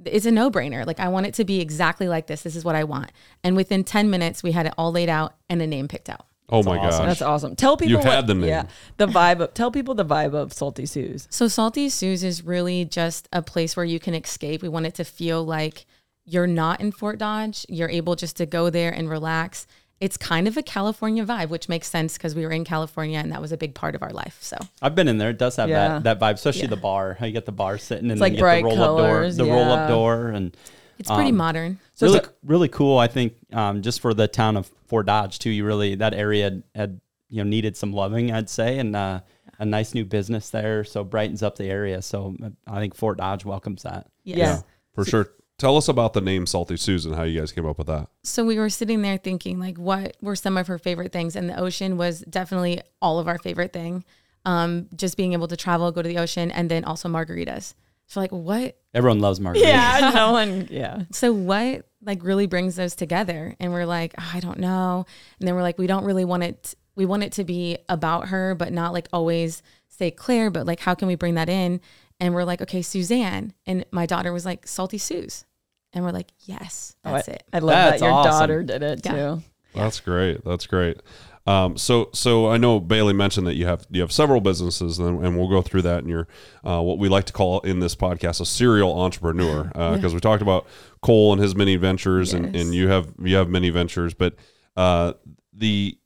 it's 0.05 0.25
a 0.25 0.31
no 0.31 0.49
brainer. 0.49 0.85
Like, 0.87 0.99
I 0.99 1.09
want 1.09 1.25
it 1.25 1.33
to 1.35 1.43
be 1.45 1.59
exactly 1.59 2.07
like 2.07 2.27
this. 2.27 2.43
This 2.43 2.55
is 2.55 2.63
what 2.63 2.75
I 2.75 2.83
want. 2.83 3.11
And 3.43 3.55
within 3.55 3.83
10 3.83 4.09
minutes, 4.09 4.41
we 4.41 4.51
had 4.53 4.65
it 4.65 4.73
all 4.77 4.91
laid 4.91 5.09
out 5.09 5.35
and 5.49 5.61
a 5.61 5.67
name 5.67 5.87
picked 5.87 6.09
out. 6.09 6.25
Oh 6.53 6.63
my 6.63 6.77
awesome. 6.77 7.05
gosh. 7.05 7.07
That's 7.07 7.21
awesome. 7.21 7.55
Tell 7.55 7.75
people 7.77 8.01
had 8.01 8.15
what- 8.17 8.27
the 8.27 8.35
name. 8.35 8.49
Yeah, 8.49 8.65
the 8.97 9.07
vibe. 9.07 9.39
Of, 9.41 9.53
tell 9.53 9.71
people 9.71 9.95
the 9.95 10.05
vibe 10.05 10.33
of 10.33 10.53
Salty 10.53 10.85
Suz. 10.85 11.27
So 11.31 11.47
Salty 11.47 11.89
Suz 11.89 12.23
is 12.23 12.43
really 12.45 12.85
just 12.85 13.27
a 13.33 13.41
place 13.41 13.75
where 13.75 13.85
you 13.85 13.99
can 13.99 14.13
escape. 14.13 14.61
We 14.61 14.69
want 14.69 14.85
it 14.85 14.93
to 14.95 15.03
feel 15.03 15.43
like 15.43 15.85
you're 16.25 16.47
not 16.47 16.79
in 16.79 16.91
Fort 16.91 17.17
Dodge. 17.17 17.65
You're 17.67 17.89
able 17.89 18.15
just 18.15 18.37
to 18.37 18.45
go 18.45 18.69
there 18.69 18.91
and 18.93 19.09
relax. 19.09 19.67
It's 19.99 20.17
kind 20.17 20.47
of 20.47 20.57
a 20.57 20.61
California 20.63 21.25
vibe, 21.25 21.49
which 21.49 21.69
makes 21.69 21.87
sense 21.87 22.17
because 22.17 22.35
we 22.35 22.45
were 22.45 22.51
in 22.51 22.65
California 22.65 23.19
and 23.19 23.31
that 23.31 23.41
was 23.41 23.51
a 23.51 23.57
big 23.57 23.73
part 23.73 23.95
of 23.95 24.03
our 24.03 24.09
life. 24.11 24.37
So 24.41 24.57
I've 24.81 24.95
been 24.95 25.07
in 25.07 25.17
there. 25.17 25.29
It 25.29 25.37
does 25.37 25.55
have 25.55 25.69
Yeah. 25.69 25.99
that, 25.99 26.03
that 26.03 26.19
vibe, 26.19 26.33
especially 26.35 26.63
Yeah. 26.63 26.67
the 26.67 26.75
bar. 26.77 27.15
How 27.19 27.25
you 27.25 27.31
get 27.31 27.45
the 27.45 27.51
bar 27.53 27.77
sitting 27.77 28.11
and 28.11 28.19
like 28.19 28.33
then 28.33 28.37
you 28.37 28.41
bright 28.43 28.63
get 28.63 28.69
the 28.71 28.75
roll 28.75 28.83
up 28.83 28.97
door, 28.97 29.07
colors, 29.15 29.37
the 29.37 29.45
roll 29.45 29.65
yeah. 29.65 29.73
up 29.73 29.89
door, 29.89 30.27
and 30.29 30.55
it's 30.99 31.09
pretty 31.09 31.29
Um, 31.29 31.37
modern. 31.37 31.79
So 31.93 32.07
really, 32.07 32.19
it's 32.19 32.29
really 32.43 32.67
cool. 32.69 32.97
I 32.97 33.07
think 33.07 33.33
um, 33.51 33.81
just 33.81 33.99
for 33.99 34.13
the 34.13 34.27
town 34.27 34.57
of 34.57 34.71
Fort 34.87 35.05
Dodge 35.05 35.39
too. 35.39 35.49
You 35.49 35.65
really 35.65 35.95
that 35.95 36.13
area 36.13 36.43
had, 36.45 36.63
had 36.75 37.01
you 37.29 37.43
know 37.43 37.49
needed 37.49 37.75
some 37.75 37.93
loving, 37.93 38.31
I'd 38.31 38.49
say, 38.49 38.79
and 38.79 38.95
uh, 38.95 39.21
a 39.59 39.65
nice 39.65 39.93
new 39.93 40.05
business 40.05 40.49
there, 40.49 40.83
so 40.83 41.03
brightens 41.03 41.41
up 41.43 41.55
the 41.57 41.65
area. 41.65 42.01
So 42.01 42.35
uh, 42.43 42.49
I 42.67 42.79
think 42.79 42.95
Fort 42.95 43.17
Dodge 43.17 43.45
welcomes 43.45 43.83
that. 43.83 44.07
Yes. 44.23 44.37
Yeah. 44.37 44.59
For 44.93 45.05
sure. 45.05 45.29
Tell 45.59 45.77
us 45.77 45.87
about 45.87 46.13
the 46.13 46.21
name 46.21 46.45
Salty 46.45 46.75
Suz 46.77 47.05
and 47.05 47.15
how 47.15 47.23
you 47.23 47.39
guys 47.39 47.51
came 47.51 47.65
up 47.65 47.77
with 47.77 47.87
that. 47.87 48.07
So 48.23 48.43
we 48.43 48.57
were 48.57 48.69
sitting 48.69 49.01
there 49.03 49.17
thinking, 49.17 49.59
like, 49.59 49.77
what 49.77 50.17
were 50.19 50.35
some 50.35 50.57
of 50.57 50.67
her 50.67 50.79
favorite 50.79 51.11
things? 51.11 51.35
And 51.35 51.47
the 51.47 51.57
ocean 51.57 51.95
was 51.95 52.21
definitely 52.21 52.81
all 53.01 53.19
of 53.19 53.27
our 53.27 53.37
favorite 53.37 53.71
thing. 53.71 54.03
Um, 54.45 54.89
just 54.95 55.15
being 55.15 55.33
able 55.33 55.47
to 55.47 55.55
travel, 55.55 55.91
go 55.91 56.01
to 56.01 56.09
the 56.09 56.17
ocean, 56.17 56.51
and 56.51 56.69
then 56.69 56.83
also 56.83 57.07
margaritas. 57.07 57.75
So 58.07 58.19
like, 58.19 58.31
what 58.31 58.77
Everyone 58.93 59.19
loves 59.19 59.39
margaritas. 59.39 59.61
yeah, 59.61 60.11
no 60.15 60.31
one. 60.33 60.67
Yeah, 60.69 61.03
so 61.11 61.33
what 61.33 61.87
like 62.05 62.23
really 62.23 62.45
brings 62.47 62.75
those 62.75 62.95
together 62.95 63.55
and 63.61 63.71
we're 63.71 63.85
like 63.85 64.13
"Oh, 64.19 64.31
i 64.33 64.41
don't 64.41 64.59
know 64.59 65.05
and 65.39 65.47
then 65.47 65.55
we're 65.55 65.61
like 65.61 65.77
we 65.77 65.87
don't 65.87 66.03
really 66.03 66.25
want 66.25 66.43
it 66.43 66.75
we 66.97 67.05
want 67.05 67.23
it 67.23 67.31
to 67.31 67.45
be 67.45 67.77
about 67.87 68.27
her 68.27 68.53
but 68.55 68.73
not 68.73 68.91
like 68.91 69.07
always 69.13 69.63
say 69.87 70.11
claire 70.11 70.49
but 70.51 70.65
like 70.67 70.81
how 70.81 70.93
can 70.93 71.07
we 71.07 71.15
bring 71.15 71.35
that 71.35 71.47
in 71.47 71.79
and 72.19 72.33
we're 72.35 72.43
like 72.43 72.61
okay 72.61 72.81
suzanne 72.81 73.53
and 73.65 73.85
my 73.91 74.05
daughter 74.05 74.33
was 74.33 74.45
like 74.45 74.67
salty 74.67 74.97
suz 74.97 75.45
and 75.93 76.03
we're 76.03 76.11
like 76.11 76.31
yes 76.41 76.93
that's 77.05 77.29
Oh, 77.29 77.31
I, 77.31 77.35
it 77.35 77.43
I 77.53 77.59
love 77.59 77.69
That's 77.73 78.01
that 78.01 78.05
your 78.05 78.13
awesome. 78.15 78.31
daughter 78.31 78.63
did 78.63 78.83
it 78.83 78.99
Yeah. 79.05 79.11
too. 79.13 79.43
That's 79.73 80.01
great. 80.01 80.43
That's 80.43 80.67
great. 80.67 81.01
Um, 81.45 81.75
so, 81.77 82.09
so 82.13 82.47
I 82.47 82.55
know 82.57 82.79
Baileigh 82.79 83.13
mentioned 83.13 83.45
that 83.47 83.55
you 83.55 83.65
have 83.65 83.85
you 83.89 83.99
have 84.01 84.11
several 84.13 84.39
businesses, 84.39 84.97
and, 84.99 85.25
and 85.25 85.37
we'll 85.37 85.49
go 85.49 85.61
through 85.61 85.81
that 85.81 86.03
in 86.03 86.09
your 86.09 86.27
uh, 86.63 86.81
what 86.81 86.97
we 86.99 87.09
like 87.09 87.25
to 87.25 87.33
call 87.33 87.59
in 87.61 87.79
this 87.81 87.95
podcast 87.95 88.39
a 88.39 88.45
serial 88.45 88.97
entrepreneur, 88.97 89.65
because 89.95 90.13
we 90.13 90.21
talked 90.21 90.41
about 90.41 90.65
Cole 91.01 91.33
and 91.33 91.41
his 91.41 91.53
many 91.55 91.75
ventures, 91.75 92.33
and, 92.33 92.53
Yes. 92.55 92.63
and 92.63 92.73
you 92.73 92.87
have 92.87 93.13
you 93.21 93.35
have 93.35 93.49
many 93.49 93.69
ventures, 93.71 94.13
but 94.13 94.35
uh, 94.77 95.13
the 95.51 95.97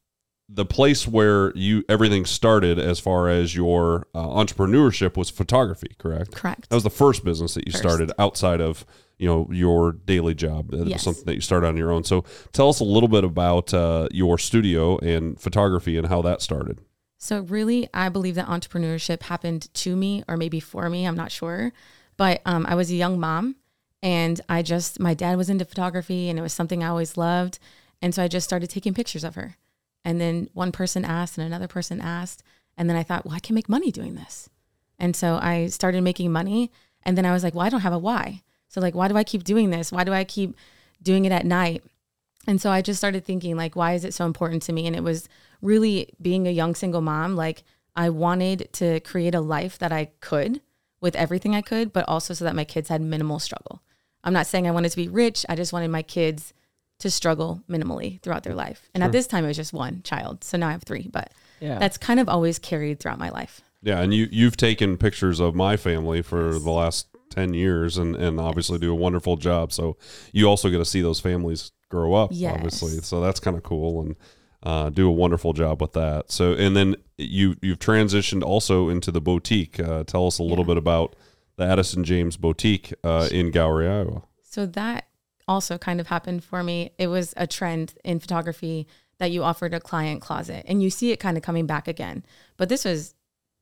the 0.50 0.66
place 0.66 1.08
where 1.08 1.52
you 1.56 1.84
everything 1.90 2.26
started 2.26 2.80
as 2.80 3.00
far 3.00 3.28
as 3.30 3.54
your 3.56 4.08
uh, 4.16 4.26
entrepreneurship 4.26 5.18
was 5.18 5.30
photography, 5.30 5.94
correct? 6.00 6.32
correct 6.34 6.70
That 6.70 6.76
was 6.78 6.84
the 6.84 6.90
first 6.90 7.24
business 7.26 7.54
that 7.54 7.66
you 7.68 7.74
First. 7.74 7.84
started 7.84 8.12
outside 8.18 8.62
of 8.62 8.86
you 9.18 9.28
know 9.28 9.48
your 9.52 9.92
daily 9.94 10.36
job. 10.36 10.74
It 10.74 10.80
was 10.80 10.90
Yes. 10.90 11.04
something 11.04 11.26
that 11.26 11.36
you 11.36 11.42
started 11.42 11.68
on 11.68 11.78
your 11.78 11.92
own. 11.92 12.04
So 12.04 12.24
tell 12.52 12.70
us 12.70 12.80
a 12.80 12.84
little 12.84 13.10
bit 13.10 13.24
about 13.24 13.74
uh, 13.74 14.08
your 14.12 14.38
studio 14.38 14.98
and 15.00 15.40
photography 15.40 15.98
and 15.98 16.08
how 16.08 16.22
that 16.22 16.42
started. 16.42 16.80
So 17.18 17.42
really, 17.42 17.90
I 17.94 18.10
believe 18.10 18.36
that 18.36 18.48
entrepreneurship 18.48 19.24
happened 19.24 19.74
to 19.74 19.96
me 19.96 20.24
or 20.28 20.38
maybe 20.38 20.60
for 20.60 20.88
me. 20.90 21.06
I'm 21.06 21.16
not 21.16 21.32
sure, 21.32 21.74
but 22.16 22.42
um, 22.46 22.66
I 22.68 22.76
was 22.76 22.92
a 22.92 22.96
young 22.96 23.20
mom, 23.20 23.56
and 24.04 24.40
I 24.48 24.62
just 24.62 25.00
my 25.00 25.16
dad 25.16 25.36
was 25.38 25.50
into 25.50 25.66
photography, 25.66 26.30
and 26.30 26.38
it 26.38 26.44
was 26.44 26.54
something 26.54 26.84
I 26.84 26.88
always 26.90 27.18
loved, 27.18 27.58
and 28.02 28.14
so 28.14 28.22
I 28.24 28.28
just 28.28 28.46
started 28.48 28.70
taking 28.70 28.94
pictures 28.94 29.24
of 29.24 29.34
her. 29.36 29.58
And 30.06 30.22
then 30.22 30.50
one 30.54 30.72
person 30.72 31.04
asked, 31.04 31.38
and 31.40 31.48
another 31.48 31.68
person 31.68 32.00
asked, 32.00 32.44
and 32.78 32.88
then 32.88 32.96
I 32.96 33.02
thought, 33.04 33.26
well, 33.26 33.36
I 33.36 33.40
can 33.40 33.56
make 33.56 33.68
money 33.68 33.92
doing 33.92 34.14
this, 34.14 34.48
and 35.00 35.16
so 35.16 35.40
I 35.42 35.68
started 35.68 36.04
making 36.04 36.32
money, 36.32 36.72
and 37.02 37.18
then 37.18 37.26
I 37.26 37.32
was 37.32 37.44
like, 37.44 37.56
well, 37.56 37.66
I 37.66 37.70
don't 37.70 37.82
have 37.82 37.94
a 37.94 37.98
why. 37.98 38.44
So 38.68 38.82
like, 38.82 38.96
why 38.96 39.08
do 39.08 39.18
I 39.18 39.24
keep 39.24 39.44
doing 39.44 39.70
this? 39.70 39.92
Why 39.92 40.04
do 40.04 40.14
I 40.14 40.24
keep 40.24 40.56
doing 41.02 41.26
it 41.26 41.32
at 41.32 41.46
night? 41.46 41.84
And 42.48 42.62
so 42.62 42.72
I 42.72 42.82
just 42.82 42.98
started 42.98 43.26
thinking, 43.26 43.58
like, 43.58 43.76
why 43.76 43.94
is 43.94 44.06
it 44.06 44.14
so 44.14 44.26
important 44.26 44.64
to 44.64 44.74
me? 44.74 44.88
And 44.88 44.96
it 44.96 45.04
was 45.04 45.28
really 45.62 46.14
being 46.22 46.48
a 46.48 46.52
young 46.52 46.76
single 46.76 47.02
mom, 47.02 47.36
like, 47.36 47.64
I 47.96 48.10
wanted 48.10 48.70
to 48.74 49.00
create 49.02 49.36
a 49.36 49.42
life 49.42 49.78
that 49.80 49.92
I 49.92 50.12
could 50.22 50.62
with 51.02 51.16
everything 51.16 51.56
I 51.56 51.62
could, 51.62 51.92
but 51.92 52.08
also 52.08 52.34
so 52.34 52.46
that 52.46 52.56
my 52.56 52.64
kids 52.64 52.90
had 52.90 53.02
minimal 53.02 53.40
struggle. 53.40 53.82
I'm 54.24 54.34
not 54.34 54.48
saying 54.48 54.68
I 54.68 54.72
wanted 54.72 54.90
to 54.90 54.98
be 54.98 55.08
rich. 55.08 55.46
I 55.50 55.56
just 55.56 55.74
wanted 55.74 55.90
my 55.90 56.04
kids 56.04 56.54
to 57.00 57.12
struggle 57.12 57.64
minimally 57.70 58.22
throughout 58.22 58.44
their 58.44 58.56
life. 58.56 58.90
And 58.94 59.04
at 59.04 59.12
this 59.12 59.28
time, 59.28 59.44
it 59.44 59.48
was 59.48 59.58
just 59.58 59.74
one 59.74 60.02
child. 60.04 60.44
So 60.44 60.58
now 60.58 60.70
I 60.70 60.72
have 60.72 60.84
three, 60.84 61.08
but 61.12 61.32
Yeah, 61.60 61.78
that's 61.80 61.98
kind 61.98 62.20
of 62.20 62.28
always 62.28 62.60
carried 62.60 63.00
throughout 63.00 63.20
my 63.20 63.30
life. 63.30 63.62
Yeah, 63.84 64.02
and 64.02 64.14
you 64.14 64.28
you've 64.32 64.58
taken 64.58 64.98
pictures 64.98 65.40
of 65.40 65.56
my 65.56 65.78
family 65.78 66.22
for 66.22 66.58
the 66.58 66.72
last 66.72 67.08
ten 67.30 67.54
years, 67.54 67.98
and 67.98 68.16
and 68.16 68.40
obviously 68.40 68.78
do 68.80 68.92
a 68.92 68.96
wonderful 68.96 69.38
job. 69.38 69.72
So 69.72 69.98
you 70.34 70.48
also 70.48 70.70
get 70.70 70.78
to 70.78 70.86
see 70.86 71.02
those 71.02 71.20
families 71.20 71.72
grow 71.90 72.14
up, 72.14 72.32
Yes. 72.34 72.54
obviously. 72.56 73.02
So 73.02 73.22
that's 73.22 73.40
kind 73.40 73.58
of 73.58 73.64
cool 73.64 74.02
and. 74.02 74.16
Uh, 74.64 74.90
do 74.90 75.08
a 75.08 75.12
wonderful 75.12 75.54
job 75.54 75.80
with 75.80 75.94
that. 75.94 76.32
So, 76.32 76.54
and 76.54 76.76
then 76.76 76.96
you 77.16 77.56
you've 77.62 77.78
transitioned 77.78 78.42
also 78.44 78.90
into 78.90 79.12
the 79.12 79.22
boutique. 79.22 79.80
Uh, 79.80 80.04
tell 80.04 80.26
us 80.26 80.40
a 80.40 80.44
little 80.44 80.66
Yeah. 80.66 80.70
bit 80.70 80.78
about 80.78 81.16
the 81.58 81.64
Addison 81.64 82.04
James 82.04 82.38
Boutique 82.38 82.92
uh, 83.04 83.30
in 83.32 83.52
Gowrie, 83.52 83.88
Iowa. 83.88 84.24
So 84.42 84.66
that 84.66 85.06
also 85.48 85.78
kind 85.78 86.02
of 86.02 86.08
happened 86.08 86.44
for 86.44 86.64
me. 86.64 86.92
It 86.98 87.08
was 87.08 87.36
a 87.38 87.46
trend 87.46 87.94
in 88.04 88.20
photography 88.20 88.88
that 89.20 89.30
you 89.30 89.44
offered 89.44 89.76
a 89.76 89.80
client 89.80 90.22
closet, 90.22 90.66
and 90.68 90.82
you 90.82 90.90
see 90.90 91.12
it 91.12 91.18
kind 91.20 91.38
of 91.38 91.44
coming 91.44 91.68
back 91.68 91.88
again. 91.88 92.26
But 92.58 92.68
this 92.68 92.84
was 92.84 93.14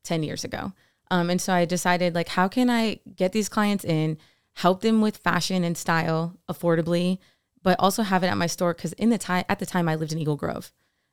10 0.06 0.24
years 0.24 0.46
ago. 0.46 0.72
Um, 1.12 1.30
and 1.30 1.40
so 1.40 1.54
I 1.54 1.66
decided, 1.66 2.16
like, 2.16 2.30
how 2.30 2.48
can 2.48 2.70
I 2.70 3.00
get 3.16 3.32
these 3.32 3.50
clients 3.50 3.86
in, 3.86 4.18
help 4.54 4.82
them 4.82 5.02
with 5.02 5.18
fashion 5.18 5.64
and 5.64 5.78
style 5.78 6.38
affordably, 6.50 7.20
but 7.62 7.80
also 7.80 8.04
have 8.04 8.24
it 8.24 8.28
at 8.28 8.38
my 8.38 8.48
store? 8.48 8.74
Because 8.74 8.94
in 8.94 9.10
the 9.10 9.18
time, 9.18 9.46
at 9.48 9.60
the 9.60 9.66
time, 9.66 9.88
I 9.88 9.96
lived 9.96 10.12
in 10.12 10.20
Eagle 10.20 10.36
Grove. 10.36 10.72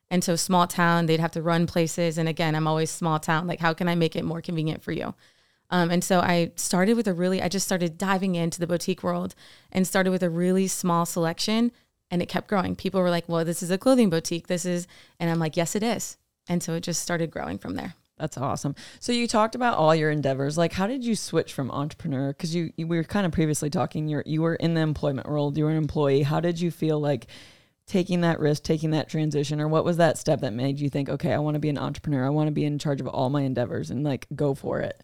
And 0.09 0.23
so 0.23 0.35
small 0.35 0.67
town, 0.67 1.05
they'd 1.05 1.19
have 1.19 1.31
to 1.31 1.41
run 1.41 1.65
places. 1.67 2.17
And 2.17 2.29
again, 2.29 2.55
I'm 2.55 2.67
always 2.67 2.91
small 2.91 3.19
town. 3.19 3.47
Like, 3.47 3.59
how 3.59 3.73
can 3.73 3.87
I 3.87 3.95
make 3.95 4.15
it 4.15 4.25
more 4.25 4.41
convenient 4.41 4.83
for 4.83 4.91
you? 4.91 5.15
Um, 5.69 5.89
and 5.89 6.03
so 6.03 6.19
I 6.19 6.51
started 6.55 6.95
with 6.95 7.07
a 7.07 7.13
really, 7.13 7.41
I 7.41 7.47
just 7.47 7.65
started 7.65 7.97
diving 7.97 8.35
into 8.35 8.59
the 8.59 8.67
boutique 8.67 9.01
world 9.01 9.33
and 9.71 9.87
started 9.87 10.11
with 10.11 10.21
a 10.21 10.29
really 10.29 10.67
small 10.67 11.05
selection 11.05 11.71
and 12.11 12.21
it 12.21 12.29
kept 12.29 12.47
growing. 12.47 12.75
People 12.75 13.01
were 13.01 13.09
like, 13.09 13.27
well, 13.27 13.43
this 13.43 13.63
is 13.63 13.71
a 13.71 13.77
clothing 13.79 14.11
boutique. 14.11 14.45
This 14.45 14.65
is, 14.65 14.85
and 15.19 15.31
I'm 15.31 15.39
like, 15.39 15.57
yes, 15.57 15.75
it 15.75 15.81
is. 15.81 16.17
And 16.47 16.61
so 16.61 16.73
it 16.73 16.81
just 16.81 17.01
started 17.01 17.31
growing 17.31 17.57
from 17.57 17.73
there. 17.73 17.95
That's 18.17 18.37
awesome. 18.37 18.75
So 18.99 19.11
you 19.11 19.27
talked 19.27 19.55
about 19.55 19.77
all 19.77 19.93
your 19.95 20.11
endeavors. 20.11 20.57
Like, 20.57 20.73
how 20.73 20.87
did 20.87 21.03
you 21.03 21.15
switch 21.15 21.53
from 21.53 21.71
entrepreneur? 21.71 22.29
Because 22.29 22.53
you, 22.53 22.71
you 22.77 22.87
we 22.87 22.97
were 22.97 23.03
kind 23.03 23.25
of 23.25 23.31
previously 23.31 23.69
talking. 23.69 24.07
You 24.07 24.21
you 24.25 24.41
were 24.41 24.55
in 24.55 24.75
the 24.75 24.81
employment 24.81 25.27
world. 25.27 25.57
You 25.57 25.65
were 25.65 25.71
an 25.71 25.77
employee. 25.77 26.21
How 26.23 26.39
did 26.39 26.59
you 26.59 26.71
feel 26.71 26.99
like? 26.99 27.27
taking 27.85 28.21
that 28.21 28.39
risk, 28.39 28.63
taking 28.63 28.91
that 28.91 29.09
transition, 29.09 29.59
or 29.59 29.67
what 29.67 29.83
was 29.83 29.97
that 29.97 30.17
step 30.17 30.41
that 30.41 30.53
made 30.53 30.79
you 30.79 30.89
think, 30.89 31.09
okay, 31.09 31.33
I 31.33 31.39
want 31.39 31.55
to 31.55 31.59
be 31.59 31.69
an 31.69 31.77
entrepreneur. 31.77 32.25
I 32.25 32.29
want 32.29 32.47
to 32.47 32.53
be 32.53 32.65
in 32.65 32.79
charge 32.79 33.01
of 33.01 33.07
all 33.07 33.29
my 33.29 33.41
endeavors 33.41 33.91
and 33.91 34.03
like 34.03 34.25
go 34.33 34.53
for 34.53 34.79
it. 34.79 35.03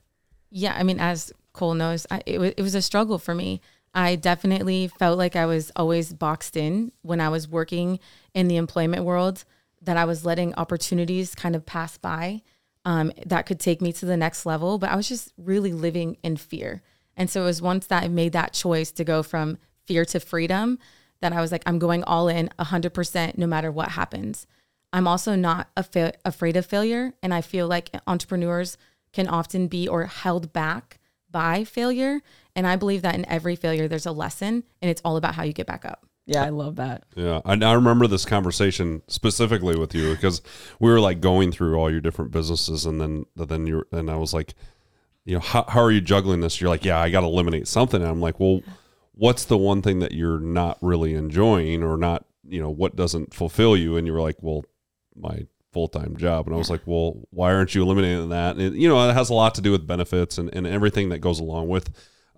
Yeah. 0.50 0.76
I 0.78 0.84
mean, 0.84 1.00
as 1.00 1.34
Cole 1.54 1.74
knows, 1.74 2.08
I, 2.10 2.22
it, 2.26 2.40
was, 2.40 2.54
it 2.56 2.62
was 2.62 2.76
a 2.76 2.82
struggle 2.82 3.20
for 3.20 3.36
me. 3.36 3.62
I 3.94 4.16
definitely 4.16 4.88
felt 4.88 5.18
like 5.18 5.36
I 5.36 5.46
was 5.46 5.72
always 5.76 6.14
boxed 6.14 6.56
in 6.56 6.92
when 7.02 7.20
I 7.20 7.30
was 7.30 7.48
working 7.48 8.00
in 8.34 8.48
the 8.48 8.58
employment 8.58 9.04
world, 9.04 9.44
that 9.82 9.98
I 9.98 10.06
was 10.06 10.26
letting 10.26 10.54
opportunities 10.56 11.36
kind 11.36 11.56
of 11.56 11.66
pass 11.66 11.98
by 11.98 12.42
um, 12.86 13.12
that 13.26 13.46
could 13.46 13.60
take 13.60 13.82
me 13.82 13.92
to 13.94 14.06
the 14.06 14.18
next 14.18 14.46
level. 14.46 14.78
But 14.78 14.92
I 14.92 14.96
was 14.96 15.08
just 15.08 15.34
really 15.38 15.74
living 15.74 16.18
in 16.24 16.38
fear. 16.38 16.82
And 17.16 17.30
so 17.30 17.42
it 17.42 17.46
was 17.46 17.62
once 17.62 17.88
that 17.88 18.04
I 18.04 18.08
made 18.08 18.32
that 18.34 18.54
choice 18.54 18.92
to 18.94 19.04
go 19.04 19.24
from 19.24 19.58
fear 19.86 20.06
to 20.06 20.20
freedom 20.20 20.80
that 21.22 21.34
I 21.34 21.42
was 21.42 21.52
like, 21.52 21.64
I'm 21.66 21.80
going 21.80 22.04
all 22.06 22.28
in 22.28 22.50
100% 22.60 23.38
no 23.38 23.48
matter 23.48 23.72
what 23.72 23.90
happens. 23.90 24.48
I'm 24.94 25.08
also 25.08 25.36
not 25.36 25.70
afraid 25.76 26.58
of 26.58 26.66
failure. 26.66 27.14
And 27.22 27.34
I 27.34 27.42
feel 27.42 27.68
like 27.68 27.92
entrepreneurs 28.08 28.78
can 29.12 29.28
often 29.28 29.68
be 29.68 29.88
or 29.88 30.06
held 30.06 30.54
back 30.54 31.00
by 31.30 31.64
failure. 31.64 32.22
And 32.56 32.66
I 32.66 32.76
believe 32.76 33.02
that 33.04 33.16
in 33.16 33.28
every 33.28 33.56
failure, 33.56 33.88
there's 33.88 34.06
a 34.06 34.12
lesson 34.12 34.64
and 34.82 34.90
it's 34.90 35.02
all 35.04 35.18
about 35.18 35.36
how 35.36 35.44
you 35.44 35.54
get 35.54 35.68
back 35.68 35.86
up. 35.86 36.09
Yeah, 36.30 36.44
I 36.44 36.50
love 36.50 36.76
that. 36.76 37.06
Yeah, 37.16 37.42
I, 37.44 37.54
I 37.54 37.74
remember 37.74 38.06
this 38.06 38.24
conversation 38.24 39.02
specifically 39.08 39.76
with 39.76 39.96
you 39.96 40.14
because 40.14 40.44
we 40.80 40.92
were 40.92 41.00
like 41.00 41.22
going 41.22 41.52
through 41.52 41.76
all 41.76 41.90
your 41.90 42.02
different 42.02 42.30
businesses, 42.30 42.86
and 42.86 43.02
then 43.02 43.26
then 43.36 43.66
you 43.66 43.84
and 43.92 44.12
I 44.12 44.16
was 44.16 44.32
like, 44.32 44.54
you 45.26 45.34
know, 45.34 45.40
how, 45.40 45.66
how 45.68 45.82
are 45.82 45.90
you 45.90 46.02
juggling 46.02 46.42
this? 46.42 46.62
You're 46.62 46.70
like, 46.70 46.86
yeah, 46.86 47.00
I 47.00 47.10
got 47.10 47.22
to 47.22 47.26
eliminate 47.26 47.68
something. 47.68 48.00
And 48.00 48.12
I'm 48.12 48.22
like, 48.22 48.40
well, 48.40 48.62
what's 49.14 49.46
the 49.46 49.58
one 49.58 49.82
thing 49.82 50.00
that 50.00 50.12
you're 50.12 50.40
not 50.40 50.78
really 50.82 51.16
enjoying, 51.16 51.82
or 51.82 51.98
not, 51.98 52.26
you 52.48 52.62
know, 52.62 52.70
what 52.70 52.96
doesn't 52.96 53.34
fulfill 53.34 53.76
you? 53.76 53.98
And 53.98 54.06
you 54.06 54.14
were 54.14 54.22
like, 54.22 54.38
well, 54.40 54.64
my 55.16 55.48
full 55.74 55.88
time 55.88 56.16
job. 56.16 56.46
And 56.46 56.54
I 56.54 56.60
was 56.60 56.70
like, 56.70 56.82
well, 56.86 57.28
why 57.32 57.52
aren't 57.54 57.74
you 57.74 57.82
eliminating 57.82 58.30
that? 58.30 58.58
And, 58.58 58.76
you 58.76 58.88
know, 58.88 59.10
it 59.10 59.14
has 59.14 59.32
a 59.32 59.34
lot 59.34 59.56
to 59.56 59.62
do 59.62 59.72
with 59.72 59.88
benefits 59.88 60.38
and, 60.38 60.54
and 60.54 60.68
everything 60.68 61.10
that 61.10 61.20
goes 61.20 61.40
along 61.40 61.70
with 61.70 61.90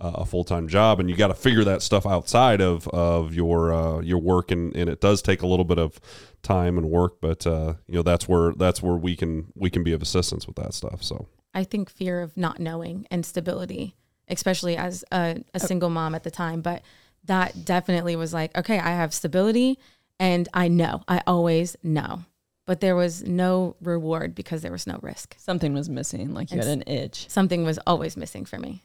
uh, 0.02 0.12
a 0.16 0.26
full 0.26 0.44
time 0.44 0.68
job. 0.68 1.00
And 1.00 1.10
you 1.10 1.16
got 1.16 1.28
to 1.28 1.36
figure 1.36 1.64
that 1.64 1.82
stuff 1.82 2.06
outside 2.06 2.60
of, 2.60 2.88
of 2.90 3.34
your 3.34 3.72
uh, 3.72 4.02
your 4.02 4.20
work. 4.20 4.52
And, 4.52 4.76
and 4.76 4.90
it 4.90 5.00
does 5.00 5.22
take 5.22 5.42
a 5.42 5.48
little 5.48 5.66
bit 5.66 5.80
of 5.80 6.00
time 6.42 6.78
and 6.78 6.90
work, 6.90 7.22
but 7.22 7.46
uh, 7.46 7.76
you 7.88 7.96
know 7.96 8.04
that's 8.04 8.28
where 8.28 8.54
that's 8.54 8.82
where 8.82 8.96
we 8.96 9.16
can 9.16 9.52
we 9.56 9.70
can 9.70 9.84
be 9.84 9.94
of 9.94 10.02
assistance 10.02 10.48
with 10.48 10.56
that 10.58 10.74
stuff. 10.74 11.04
So 11.04 11.28
I 11.54 11.64
think 11.64 11.90
fear 11.90 12.22
of 12.22 12.36
not 12.36 12.60
knowing 12.60 13.08
and 13.12 13.26
stability, 13.26 13.96
especially 14.28 14.78
as 14.78 15.04
a, 15.12 15.44
a 15.54 15.60
single 15.60 15.90
mom 15.90 16.16
at 16.16 16.24
the 16.24 16.32
time. 16.32 16.62
But 16.62 16.82
that 17.26 17.66
definitely 17.66 18.16
was 18.16 18.34
like, 18.34 18.58
okay, 18.58 18.80
I 18.80 18.92
have 18.92 19.14
stability 19.14 19.78
and 20.20 20.48
I 20.54 20.68
know, 20.68 21.04
I 21.08 21.22
always 21.28 21.76
know. 21.84 22.24
But 22.66 22.80
there 22.80 22.96
was 22.96 23.24
no 23.24 23.76
reward 23.82 24.34
because 24.34 24.62
there 24.62 24.72
was 24.72 24.88
no 24.88 25.00
risk. 25.02 25.36
Something 25.38 25.74
was 25.74 25.90
missing, 25.90 26.34
like 26.34 26.52
you 26.52 26.58
had 26.58 26.68
an 26.68 26.84
itch. 26.88 27.28
Something 27.28 27.64
was 27.64 27.80
always 27.86 28.16
missing 28.16 28.46
for 28.46 28.60
me. 28.60 28.82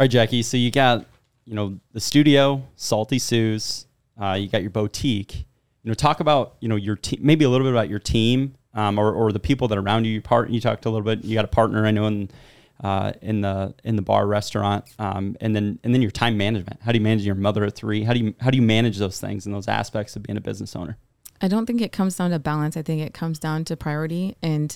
All 0.00 0.04
right, 0.04 0.10
Jacci. 0.10 0.42
So 0.42 0.56
you 0.56 0.70
got, 0.70 1.04
you 1.44 1.54
know, 1.54 1.78
the 1.92 2.00
studio, 2.00 2.66
Salty 2.74 3.18
Suz. 3.18 3.84
Uh, 4.18 4.32
you 4.32 4.48
got 4.48 4.62
your 4.62 4.70
boutique. 4.70 5.44
You 5.82 5.90
know, 5.90 5.92
talk 5.92 6.20
about, 6.20 6.56
you 6.60 6.70
know, 6.70 6.76
your 6.76 6.96
team. 6.96 7.18
Maybe 7.20 7.44
a 7.44 7.50
little 7.50 7.66
bit 7.66 7.74
about 7.74 7.90
your 7.90 7.98
team, 7.98 8.54
um, 8.72 8.98
or, 8.98 9.12
or 9.12 9.30
the 9.30 9.38
people 9.38 9.68
that 9.68 9.76
are 9.76 9.82
around 9.82 10.06
you. 10.06 10.12
You 10.12 10.22
part. 10.22 10.48
You 10.48 10.58
talked 10.58 10.86
a 10.86 10.88
little 10.88 11.04
bit. 11.04 11.22
You 11.22 11.34
got 11.34 11.44
a 11.44 11.48
partner, 11.48 11.84
I 11.84 11.90
know, 11.90 12.06
in 12.06 12.30
uh, 12.82 13.12
in 13.20 13.42
the 13.42 13.74
in 13.84 13.96
the 13.96 14.00
bar 14.00 14.26
restaurant, 14.26 14.86
um, 14.98 15.36
and 15.42 15.54
then 15.54 15.78
and 15.84 15.92
then 15.92 16.00
your 16.00 16.10
time 16.10 16.38
management. 16.38 16.80
How 16.80 16.92
do 16.92 16.98
you 16.98 17.04
manage 17.04 17.26
your 17.26 17.34
mother 17.34 17.62
at 17.64 17.74
three? 17.74 18.02
How 18.02 18.14
do 18.14 18.20
you 18.20 18.34
how 18.40 18.48
do 18.48 18.56
you 18.56 18.62
manage 18.62 18.96
those 18.96 19.20
things 19.20 19.44
and 19.44 19.54
those 19.54 19.68
aspects 19.68 20.16
of 20.16 20.22
being 20.22 20.38
a 20.38 20.40
business 20.40 20.74
owner? 20.74 20.96
I 21.42 21.48
don't 21.48 21.66
think 21.66 21.82
it 21.82 21.92
comes 21.92 22.16
down 22.16 22.30
to 22.30 22.38
balance. 22.38 22.74
I 22.74 22.80
think 22.80 23.02
it 23.02 23.12
comes 23.12 23.38
down 23.38 23.66
to 23.66 23.76
priority 23.76 24.34
and 24.40 24.74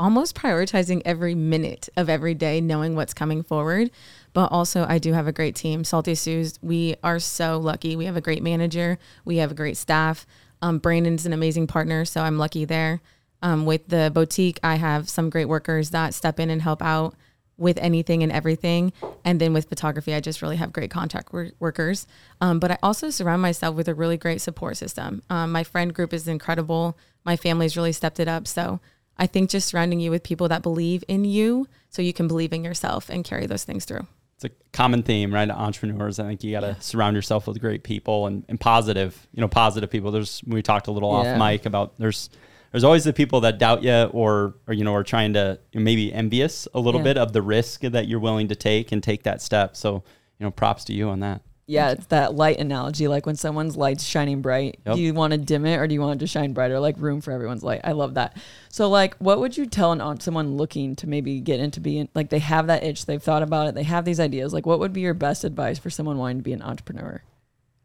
almost 0.00 0.34
prioritizing 0.34 1.02
every 1.04 1.34
minute 1.34 1.90
of 1.96 2.08
every 2.08 2.34
day, 2.34 2.60
knowing 2.60 2.96
what's 2.96 3.12
coming 3.12 3.42
forward. 3.42 3.90
But 4.32 4.50
also, 4.50 4.86
I 4.88 4.98
do 4.98 5.12
have 5.12 5.28
a 5.28 5.32
great 5.32 5.54
team. 5.54 5.84
Salty 5.84 6.14
Suz, 6.14 6.58
we 6.62 6.96
are 7.04 7.18
so 7.18 7.58
lucky. 7.58 7.96
We 7.96 8.06
have 8.06 8.16
a 8.16 8.20
great 8.20 8.42
manager, 8.42 8.98
we 9.24 9.36
have 9.36 9.50
a 9.50 9.54
great 9.54 9.76
staff. 9.76 10.26
Um, 10.62 10.78
Brandon's 10.78 11.26
an 11.26 11.32
amazing 11.32 11.66
partner, 11.66 12.04
so 12.04 12.22
I'm 12.22 12.38
lucky 12.38 12.64
there. 12.64 13.00
Um, 13.42 13.66
with 13.66 13.88
the 13.88 14.10
boutique, 14.12 14.58
I 14.62 14.76
have 14.76 15.08
some 15.08 15.30
great 15.30 15.46
workers 15.46 15.90
that 15.90 16.14
step 16.14 16.40
in 16.40 16.50
and 16.50 16.60
help 16.62 16.82
out 16.82 17.14
with 17.56 17.78
anything 17.78 18.22
and 18.22 18.32
everything. 18.32 18.92
And 19.24 19.38
then 19.40 19.52
with 19.52 19.68
photography, 19.68 20.14
I 20.14 20.20
just 20.20 20.40
really 20.40 20.56
have 20.56 20.72
great 20.72 20.90
contact 20.90 21.32
wor- 21.32 21.50
workers. 21.58 22.06
Um, 22.40 22.58
but 22.58 22.70
I 22.70 22.78
also 22.82 23.10
surround 23.10 23.42
myself 23.42 23.76
with 23.76 23.88
a 23.88 23.94
really 23.94 24.16
great 24.16 24.40
support 24.40 24.78
system. 24.78 25.22
Um, 25.28 25.52
my 25.52 25.62
friend 25.62 25.94
group 25.94 26.14
is 26.14 26.26
incredible. 26.26 26.96
My 27.24 27.36
family's 27.36 27.76
really 27.76 27.92
stepped 27.92 28.18
it 28.18 28.28
up. 28.28 28.46
So 28.46 28.80
I 29.20 29.26
think 29.26 29.50
just 29.50 29.68
surrounding 29.68 30.00
you 30.00 30.10
with 30.10 30.22
people 30.24 30.48
that 30.48 30.62
believe 30.62 31.04
in 31.06 31.24
you 31.24 31.68
so 31.90 32.00
you 32.00 32.12
can 32.14 32.26
believe 32.26 32.52
in 32.52 32.64
yourself 32.64 33.08
and 33.10 33.22
carry 33.22 33.46
those 33.46 33.62
things 33.64 33.84
through. 33.84 34.06
It's 34.36 34.46
a 34.46 34.50
common 34.72 35.02
theme, 35.02 35.32
right? 35.34 35.50
Entrepreneurs. 35.50 36.18
I 36.18 36.24
think 36.24 36.42
you 36.42 36.52
got 36.52 36.60
to 36.60 36.74
surround 36.80 37.14
yourself 37.14 37.46
with 37.46 37.60
great 37.60 37.82
people 37.84 38.26
and, 38.26 38.44
and 38.48 38.58
positive, 38.58 39.28
you 39.34 39.42
know, 39.42 39.48
positive 39.48 39.90
people. 39.90 40.10
There's, 40.10 40.42
we 40.46 40.62
talked 40.62 40.86
a 40.86 40.90
little 40.90 41.12
Yeah. 41.22 41.34
off 41.34 41.38
mic 41.38 41.66
about 41.66 41.98
there's, 41.98 42.30
there's 42.72 42.82
always 42.82 43.04
the 43.04 43.12
people 43.12 43.42
that 43.42 43.58
doubt 43.58 43.82
you 43.82 44.04
or, 44.12 44.54
or 44.66 44.72
you 44.72 44.84
know, 44.84 44.94
are 44.94 45.04
trying 45.04 45.34
to 45.34 45.60
maybe 45.74 46.10
envious 46.10 46.66
a 46.72 46.80
little 46.80 47.00
Yeah. 47.00 47.04
bit 47.04 47.18
of 47.18 47.34
the 47.34 47.42
risk 47.42 47.82
that 47.82 48.08
you're 48.08 48.20
willing 48.20 48.48
to 48.48 48.54
take 48.56 48.90
and 48.92 49.02
take 49.02 49.24
that 49.24 49.42
step. 49.42 49.76
So, 49.76 50.02
you 50.38 50.44
know, 50.46 50.50
props 50.50 50.84
to 50.84 50.94
you 50.94 51.10
on 51.10 51.20
that. 51.20 51.42
Yeah, 51.70 51.90
it's 51.92 52.06
that 52.06 52.34
light 52.34 52.58
analogy. 52.58 53.06
Like 53.08 53.26
when 53.26 53.36
someone's 53.36 53.76
light's 53.76 54.04
shining 54.04 54.42
bright, 54.42 54.80
Yep. 54.86 54.96
do 54.96 55.00
you 55.00 55.14
want 55.14 55.32
to 55.32 55.38
dim 55.38 55.64
it 55.66 55.76
or 55.76 55.86
do 55.86 55.94
you 55.94 56.00
want 56.00 56.20
it 56.20 56.24
to 56.24 56.26
shine 56.26 56.52
brighter? 56.52 56.80
Like 56.80 56.96
room 56.98 57.20
for 57.20 57.32
everyone's 57.32 57.62
light. 57.62 57.80
I 57.84 57.92
love 57.92 58.14
that. 58.14 58.36
So, 58.70 58.88
like, 58.88 59.14
what 59.18 59.38
would 59.40 59.56
you 59.56 59.66
tell 59.66 59.92
an, 59.92 60.00
uh, 60.00 60.16
someone 60.18 60.56
looking 60.56 60.96
to 60.96 61.06
maybe 61.08 61.40
get 61.40 61.60
into 61.60 61.80
being 61.80 62.08
like 62.14 62.30
they 62.30 62.40
have 62.40 62.66
that 62.66 62.82
itch, 62.82 63.06
they've 63.06 63.22
thought 63.22 63.42
about 63.42 63.68
it, 63.68 63.74
they 63.74 63.84
have 63.84 64.04
these 64.04 64.18
ideas. 64.20 64.52
Like, 64.52 64.66
what 64.66 64.80
would 64.80 64.92
be 64.92 65.00
your 65.00 65.14
best 65.14 65.44
advice 65.44 65.78
for 65.78 65.90
someone 65.90 66.18
wanting 66.18 66.38
to 66.38 66.42
be 66.42 66.52
an 66.52 66.62
entrepreneur? 66.62 67.22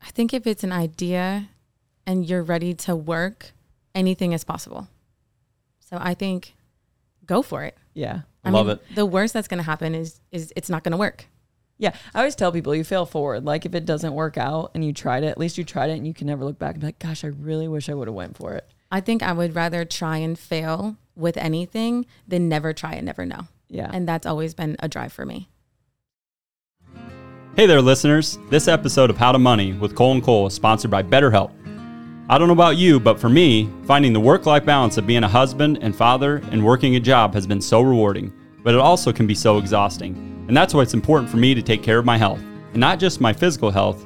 I 0.02 0.10
think 0.12 0.34
if 0.34 0.48
it's 0.48 0.64
an 0.64 0.72
idea 0.72 1.50
and 2.08 2.28
you're 2.28 2.44
ready 2.44 2.74
to 2.74 2.96
work, 2.96 3.52
anything 3.94 4.32
is 4.34 4.44
possible. 4.44 4.88
So 5.80 5.98
I 6.00 6.14
think 6.16 6.56
go 7.26 7.42
for 7.42 7.64
it. 7.64 7.78
Yeah. 7.94 8.22
I 8.44 8.50
love 8.52 8.68
it. 8.70 8.82
The 8.94 9.06
worst 9.06 9.34
that's 9.34 9.48
going 9.48 9.58
to 9.58 9.64
happen 9.64 9.96
is 9.96 10.20
is 10.32 10.54
it's 10.56 10.70
not 10.70 10.84
going 10.84 10.92
to 10.92 10.98
work. 10.98 11.28
Yeah, 11.78 11.94
I 12.14 12.20
always 12.20 12.36
tell 12.36 12.52
people 12.52 12.74
you 12.74 12.84
fail 12.84 13.06
forward. 13.06 13.44
Like 13.44 13.66
if 13.66 13.76
it 13.76 13.86
doesn't 13.86 14.14
work 14.14 14.38
out 14.38 14.72
and 14.74 14.86
you 14.86 14.94
tried 14.94 15.24
it, 15.24 15.28
at 15.28 15.38
least 15.38 15.58
you 15.58 15.64
tried 15.64 15.90
it 15.90 15.98
and 15.98 16.08
you 16.08 16.14
can 16.14 16.28
never 16.28 16.46
look 16.46 16.58
back 16.58 16.76
and 16.76 16.82
be 16.82 16.88
like, 16.88 17.00
gosh, 17.00 17.24
I 17.24 17.28
really 17.28 17.68
wish 17.68 17.90
I 17.90 17.94
would 17.94 18.08
have 18.08 18.16
went 18.16 18.38
for 18.38 18.54
it. 18.54 18.70
I 18.92 19.02
think 19.02 19.22
I 19.22 19.34
would 19.34 19.56
rather 19.56 19.84
try 19.84 20.18
and 20.18 20.40
fail 20.40 20.98
with 21.16 21.36
anything 21.38 22.06
than 22.28 22.48
never 22.48 22.72
try 22.72 22.94
and 22.94 23.06
never 23.06 23.26
know. 23.26 23.48
Yeah. 23.68 23.90
And 23.92 24.08
that's 24.08 24.26
always 24.26 24.54
been 24.54 24.78
a 24.80 24.88
drive 24.88 25.12
for 25.12 25.26
me. 25.26 25.50
Hey 27.58 27.66
there, 27.66 27.82
listeners. 27.82 28.38
This 28.50 28.68
episode 28.68 29.10
of 29.10 29.18
How 29.18 29.32
to 29.32 29.40
Money 29.40 29.74
with 29.74 29.96
Kole 29.96 30.14
and 30.14 30.24
Cole 30.24 30.48
is 30.48 30.54
sponsored 30.54 30.92
by 30.92 31.04
BetterHelp. 31.04 31.52
I 32.30 32.38
don't 32.38 32.48
know 32.48 32.54
about 32.54 32.78
you, 32.78 33.00
but 33.00 33.20
for 33.20 33.30
me, 33.30 33.70
finding 33.86 34.12
the 34.12 34.20
work 34.20 34.46
life 34.46 34.66
balance 34.66 34.98
of 34.98 35.08
being 35.08 35.24
a 35.24 35.28
husband 35.28 35.80
and 35.82 35.96
father 35.96 36.42
and 36.52 36.66
working 36.66 36.96
a 36.96 37.00
job 37.00 37.34
has 37.34 37.46
been 37.46 37.62
so 37.62 37.82
rewarding, 37.82 38.34
but 38.64 38.74
it 38.74 38.80
also 38.80 39.14
can 39.14 39.28
be 39.28 39.36
so 39.36 39.58
exhausting. 39.58 40.35
And 40.48 40.56
that's 40.56 40.74
why 40.74 40.82
it's 40.82 40.94
important 40.94 41.30
for 41.30 41.38
me 41.38 41.56
to 41.56 41.62
take 41.62 41.84
care 41.84 41.98
of 41.98 42.06
my 42.06 42.18
health, 42.18 42.40
and 42.40 42.78
not 42.78 43.00
just 43.00 43.22
my 43.22 43.34
physical 43.34 43.72
health, 43.72 44.06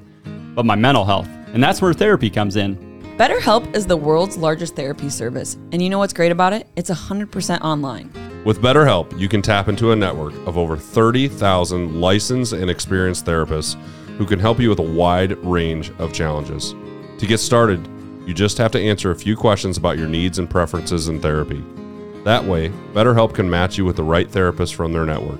but 0.55 0.65
my 0.65 0.75
mental 0.75 1.05
health. 1.05 1.27
And 1.53 1.63
that's 1.63 1.81
where 1.81 1.93
therapy 1.93 2.29
comes 2.29 2.55
in. 2.55 2.77
BetterHelp 3.17 3.75
is 3.75 3.85
the 3.85 3.97
world's 3.97 4.37
largest 4.37 4.75
therapy 4.75 5.09
service. 5.09 5.57
And 5.73 5.81
you 5.81 5.89
know 5.89 5.99
what's 5.99 6.13
great 6.13 6.31
about 6.31 6.53
it? 6.53 6.67
It's 6.77 6.89
100% 6.89 7.61
online. 7.61 8.11
With 8.45 8.61
BetterHelp, 8.61 9.19
you 9.19 9.27
can 9.27 9.41
tap 9.41 9.67
into 9.67 9.91
a 9.91 9.95
network 9.95 10.33
of 10.47 10.57
over 10.57 10.77
30,000 10.77 11.99
licensed 11.99 12.53
and 12.53 12.69
experienced 12.69 13.25
therapists 13.25 13.75
who 14.17 14.25
can 14.25 14.39
help 14.39 14.59
you 14.59 14.69
with 14.69 14.79
a 14.79 14.83
wide 14.83 15.37
range 15.43 15.91
of 15.99 16.13
challenges. 16.13 16.73
To 17.17 17.25
get 17.25 17.39
started, 17.39 17.85
you 18.25 18.33
just 18.33 18.57
have 18.57 18.71
to 18.71 18.79
answer 18.79 19.11
a 19.11 19.15
few 19.15 19.35
questions 19.35 19.75
about 19.75 19.97
your 19.97 20.07
needs 20.07 20.39
and 20.39 20.49
preferences 20.49 21.09
in 21.09 21.19
therapy. 21.19 21.61
That 22.23 22.45
way, 22.45 22.69
BetterHelp 22.93 23.33
can 23.33 23.49
match 23.49 23.77
you 23.77 23.83
with 23.83 23.97
the 23.97 24.03
right 24.03 24.29
therapist 24.29 24.75
from 24.75 24.93
their 24.93 25.05
network. 25.05 25.39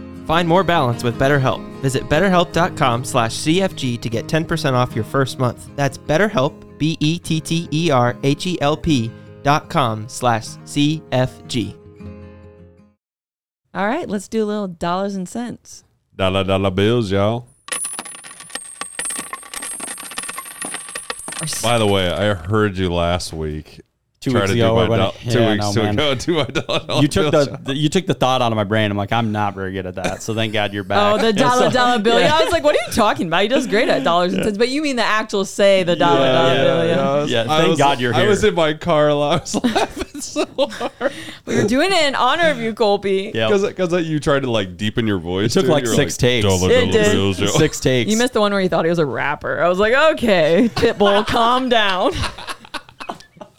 Find 0.25 0.47
more 0.47 0.63
balance 0.63 1.03
with 1.03 1.19
BetterHelp. 1.19 1.59
Visit 1.81 2.07
betterhelp.com 2.07 3.03
slash 3.03 3.31
CFG 3.39 3.99
to 3.99 4.09
get 4.09 4.27
10% 4.27 4.73
off 4.73 4.95
your 4.95 5.03
first 5.03 5.39
month. 5.39 5.69
That's 5.75 5.97
betterhelp, 5.97 6.53
E 6.81 6.97
B-E-T-T-E-R-H-E-L-P 6.97 7.51
dot 9.43 9.69
com 9.69 10.07
slash 10.07 10.45
CFG. 10.65 11.77
All 13.73 13.87
right, 13.87 14.07
let's 14.09 14.27
do 14.27 14.43
a 14.43 14.45
little 14.45 14.67
dollars 14.67 15.15
and 15.15 15.29
cents. 15.29 15.85
Dollar 16.15 16.43
dollar 16.43 16.71
bills, 16.71 17.09
y'all. 17.11 17.47
By 21.63 21.77
the 21.79 21.87
way, 21.87 22.11
I 22.11 22.33
heard 22.35 22.77
you 22.77 22.93
last 22.93 23.33
week. 23.33 23.81
Two 24.21 24.29
try 24.29 24.41
weeks 24.41 24.51
ago, 24.51 24.77
or 24.77 24.87
my 24.87 24.97
do- 24.97 25.31
two 25.31 25.39
yeah, 25.39 25.51
weeks 25.53 25.75
no, 25.75 25.89
ago, 25.89 26.13
do 26.13 26.33
my 26.35 26.43
dollar 26.45 27.01
You 27.01 27.07
took 27.07 27.31
the, 27.31 27.59
the 27.63 27.75
you 27.75 27.89
took 27.89 28.05
the 28.05 28.13
thought 28.13 28.43
out 28.43 28.51
of 28.51 28.55
my 28.55 28.63
brain. 28.63 28.91
I'm 28.91 28.97
like, 28.97 29.11
I'm 29.11 29.31
not 29.31 29.55
very 29.55 29.71
good 29.73 29.87
at 29.87 29.95
that. 29.95 30.21
So 30.21 30.35
thank 30.35 30.53
God 30.53 30.73
you're 30.75 30.83
back. 30.83 31.15
Oh, 31.15 31.17
the 31.25 31.33
dollar 31.39 31.71
so- 31.71 31.71
dollar 31.71 31.97
bill. 31.97 32.19
Yeah. 32.19 32.35
I 32.35 32.43
was 32.43 32.51
like, 32.51 32.63
what 32.63 32.75
are 32.75 32.85
you 32.87 32.93
talking 32.93 33.25
about? 33.25 33.41
He 33.41 33.47
does 33.47 33.65
great 33.65 33.89
at 33.89 34.03
dollars 34.03 34.35
and 34.35 34.43
cents, 34.43 34.59
but 34.59 34.69
you 34.69 34.83
mean 34.83 34.95
the 34.95 35.03
actual 35.03 35.43
say 35.43 35.81
the 35.81 35.95
dollar 35.95 36.19
dollar 36.31 36.53
yeah, 36.53 36.63
bill? 36.63 36.85
Yeah. 36.87 37.15
Was- 37.15 37.31
Yeah, 37.31 37.43
thank 37.47 37.69
was- 37.69 37.79
God 37.79 37.99
you're 37.99 38.13
here. 38.13 38.25
I 38.25 38.27
was 38.29 38.43
in 38.43 38.53
my 38.53 38.75
car. 38.75 39.09
I 39.09 39.13
was 39.37 39.55
laughing 39.63 40.21
so 40.21 40.45
hard 40.55 41.13
We 41.47 41.55
were 41.55 41.67
doing 41.67 41.91
it 41.91 42.03
in 42.03 42.13
honor 42.13 42.51
of 42.51 42.59
you, 42.59 42.75
Colby. 42.75 43.31
Yeah. 43.33 43.47
because 43.49 44.05
you 44.05 44.19
tried 44.19 44.41
to 44.41 44.51
like 44.51 44.77
deepen 44.77 45.07
your 45.07 45.17
voice. 45.17 45.47
It 45.49 45.53
took 45.53 45.63
dude. 45.63 45.71
like 45.71 45.83
You 45.85 45.89
were 45.89 45.95
six 45.95 46.15
takes. 46.15 46.45
Dollar 46.45 46.69
It 46.69 46.79
dollar 46.81 46.91
did. 46.91 47.11
bills. 47.11 47.55
Six 47.57 47.79
takes. 47.79 48.11
You 48.11 48.17
missed 48.17 48.33
the 48.33 48.39
one 48.39 48.51
where 48.51 48.61
you 48.61 48.69
thought 48.69 48.85
he 48.85 48.89
was 48.91 48.99
a 48.99 49.05
rapper. 49.07 49.63
I 49.63 49.67
was 49.67 49.79
like, 49.79 49.93
okay, 50.13 50.69
Pitbull, 50.75 51.25
calm 51.25 51.69
down. 51.69 52.11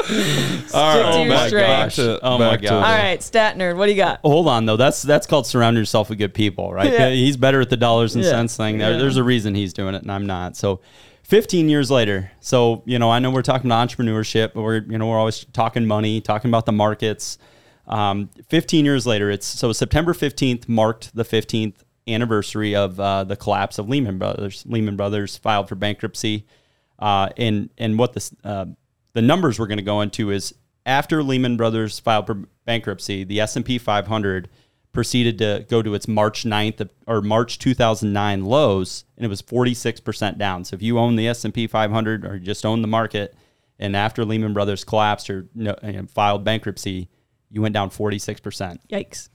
All 0.75 0.95
to 0.97 1.03
right, 1.03 1.19
your 1.21 1.29
back, 1.29 1.49
strength. 1.49 1.67
back 1.69 1.93
to 1.93 2.19
Oh 2.23 2.39
my 2.39 2.51
back 2.51 2.61
to 2.61 2.67
God. 2.69 2.75
All 2.85 2.97
right, 2.97 3.23
stat 3.23 3.57
nerd, 3.57 3.77
what 3.77 3.87
do 3.87 3.93
you 3.93 3.97
got? 3.97 4.21
Hold 4.23 4.49
on 4.49 4.67
though. 4.67 4.77
That's 4.77 5.03
that's 5.03 5.27
called 5.27 5.47
surround 5.47 5.77
yourself 5.77 6.09
with 6.09 6.19
good 6.19 6.35
people, 6.35 6.73
right? 6.73 6.93
Yeah. 6.93 7.11
He's 7.11 7.37
better 7.37 7.61
at 7.61 7.71
the 7.71 7.77
dollars 7.77 8.15
and 8.15 8.25
Yeah. 8.25 8.31
cents 8.31 8.57
thing. 8.57 8.79
There, 8.79 8.93
Yeah. 8.93 8.99
There's 8.99 9.17
a 9.17 9.23
reason 9.25 9.55
he's 9.55 9.73
doing 9.73 9.95
it, 9.95 10.03
and 10.03 10.11
I'm 10.11 10.27
not. 10.27 10.57
So, 10.57 10.81
15 11.25 11.69
years 11.69 11.91
later. 11.91 12.31
So 12.41 12.83
you 12.85 12.99
know, 12.99 13.11
I 13.11 13.19
know 13.19 13.31
we're 13.31 13.43
talking 13.43 13.71
about 13.71 13.89
entrepreneurship, 13.89 14.53
but 14.55 14.63
we're 14.63 14.83
you 14.83 14.99
know 14.99 15.07
we're 15.07 15.19
always 15.19 15.45
talking 15.53 15.87
money, 15.87 16.21
talking 16.21 16.51
about 16.51 16.67
the 16.67 16.73
markets. 16.73 17.39
Um, 17.87 18.29
15 18.49 18.85
years 18.85 19.07
later, 19.07 19.31
it's 19.31 19.47
so 19.47 19.73
September 19.73 20.13
15th 20.15 20.69
marked 20.69 21.15
the 21.15 21.25
15th 21.25 21.75
anniversary 22.09 22.75
of 22.75 22.99
uh, 22.99 23.25
the 23.25 23.37
collapse 23.37 23.79
of 23.79 23.89
Lehman 23.89 24.19
Brothers. 24.19 24.65
Lehman 24.67 24.97
Brothers 24.97 25.37
filed 25.37 25.69
for 25.69 25.75
bankruptcy, 25.75 26.47
uh, 26.99 27.29
and 27.37 27.71
and 27.79 27.99
what 27.99 28.13
the 28.13 28.31
uh, 28.45 28.67
the 29.15 29.23
numbers 29.23 29.59
we're 29.59 29.67
going 29.67 29.79
to 29.79 29.83
go 29.83 30.01
into 30.01 30.31
is 30.31 30.55
after 30.87 31.23
Lehman 31.23 31.57
Brothers 31.57 31.99
filed 31.99 32.27
for 32.27 32.45
bankruptcy, 32.65 33.25
the 33.25 33.41
S&P 33.41 33.79
500 33.79 34.49
proceeded 34.93 35.39
to 35.39 35.65
go 35.69 35.81
to 35.81 35.95
its 35.95 36.07
March 36.07 36.45
9th 36.45 36.89
or 37.07 37.23
March 37.23 37.59
2009 37.59 38.45
lows 38.45 39.05
and 39.17 39.25
it 39.25 39.29
was 39.29 39.41
46% 39.41 40.39
down. 40.39 40.65
So 40.65 40.75
if 40.75 40.83
you 40.83 40.99
own 40.99 41.17
the 41.17 41.29
S&P 41.29 41.67
500 41.67 42.25
or 42.25 42.39
just 42.39 42.67
own 42.67 42.83
the 42.83 42.89
market 42.89 43.35
and 43.79 43.97
after 43.97 44.25
Lehman 44.25 44.53
Brothers 44.53 44.85
collapsed 44.85 45.31
or 45.31 45.49
you 45.55 45.65
know, 45.65 46.07
filed 46.09 46.45
bankruptcy, 46.45 47.09
you 47.51 47.63
went 47.63 47.75
down 47.75 47.91
46%. 47.91 48.79
Yikes. 48.91 49.29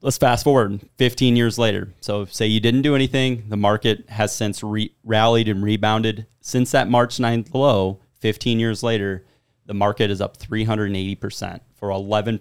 Let's 0.00 0.18
fast 0.18 0.44
forward 0.44 0.80
15 0.98 1.34
years 1.34 1.58
later. 1.58 1.94
So, 2.00 2.26
say 2.26 2.46
you 2.46 2.60
didn't 2.60 2.82
do 2.82 2.94
anything, 2.94 3.48
the 3.48 3.56
market 3.56 4.10
has 4.10 4.34
since 4.34 4.62
re- 4.62 4.94
rallied 5.02 5.48
and 5.48 5.62
rebounded. 5.62 6.26
Since 6.42 6.72
that 6.72 6.90
March 6.90 7.16
9th 7.16 7.54
low, 7.54 8.00
15 8.24 8.58
years 8.58 8.82
later, 8.82 9.26
the 9.66 9.74
market 9.74 10.10
is 10.10 10.22
up 10.22 10.38
380% 10.38 11.60
for 11.74 11.90
11% 11.90 12.38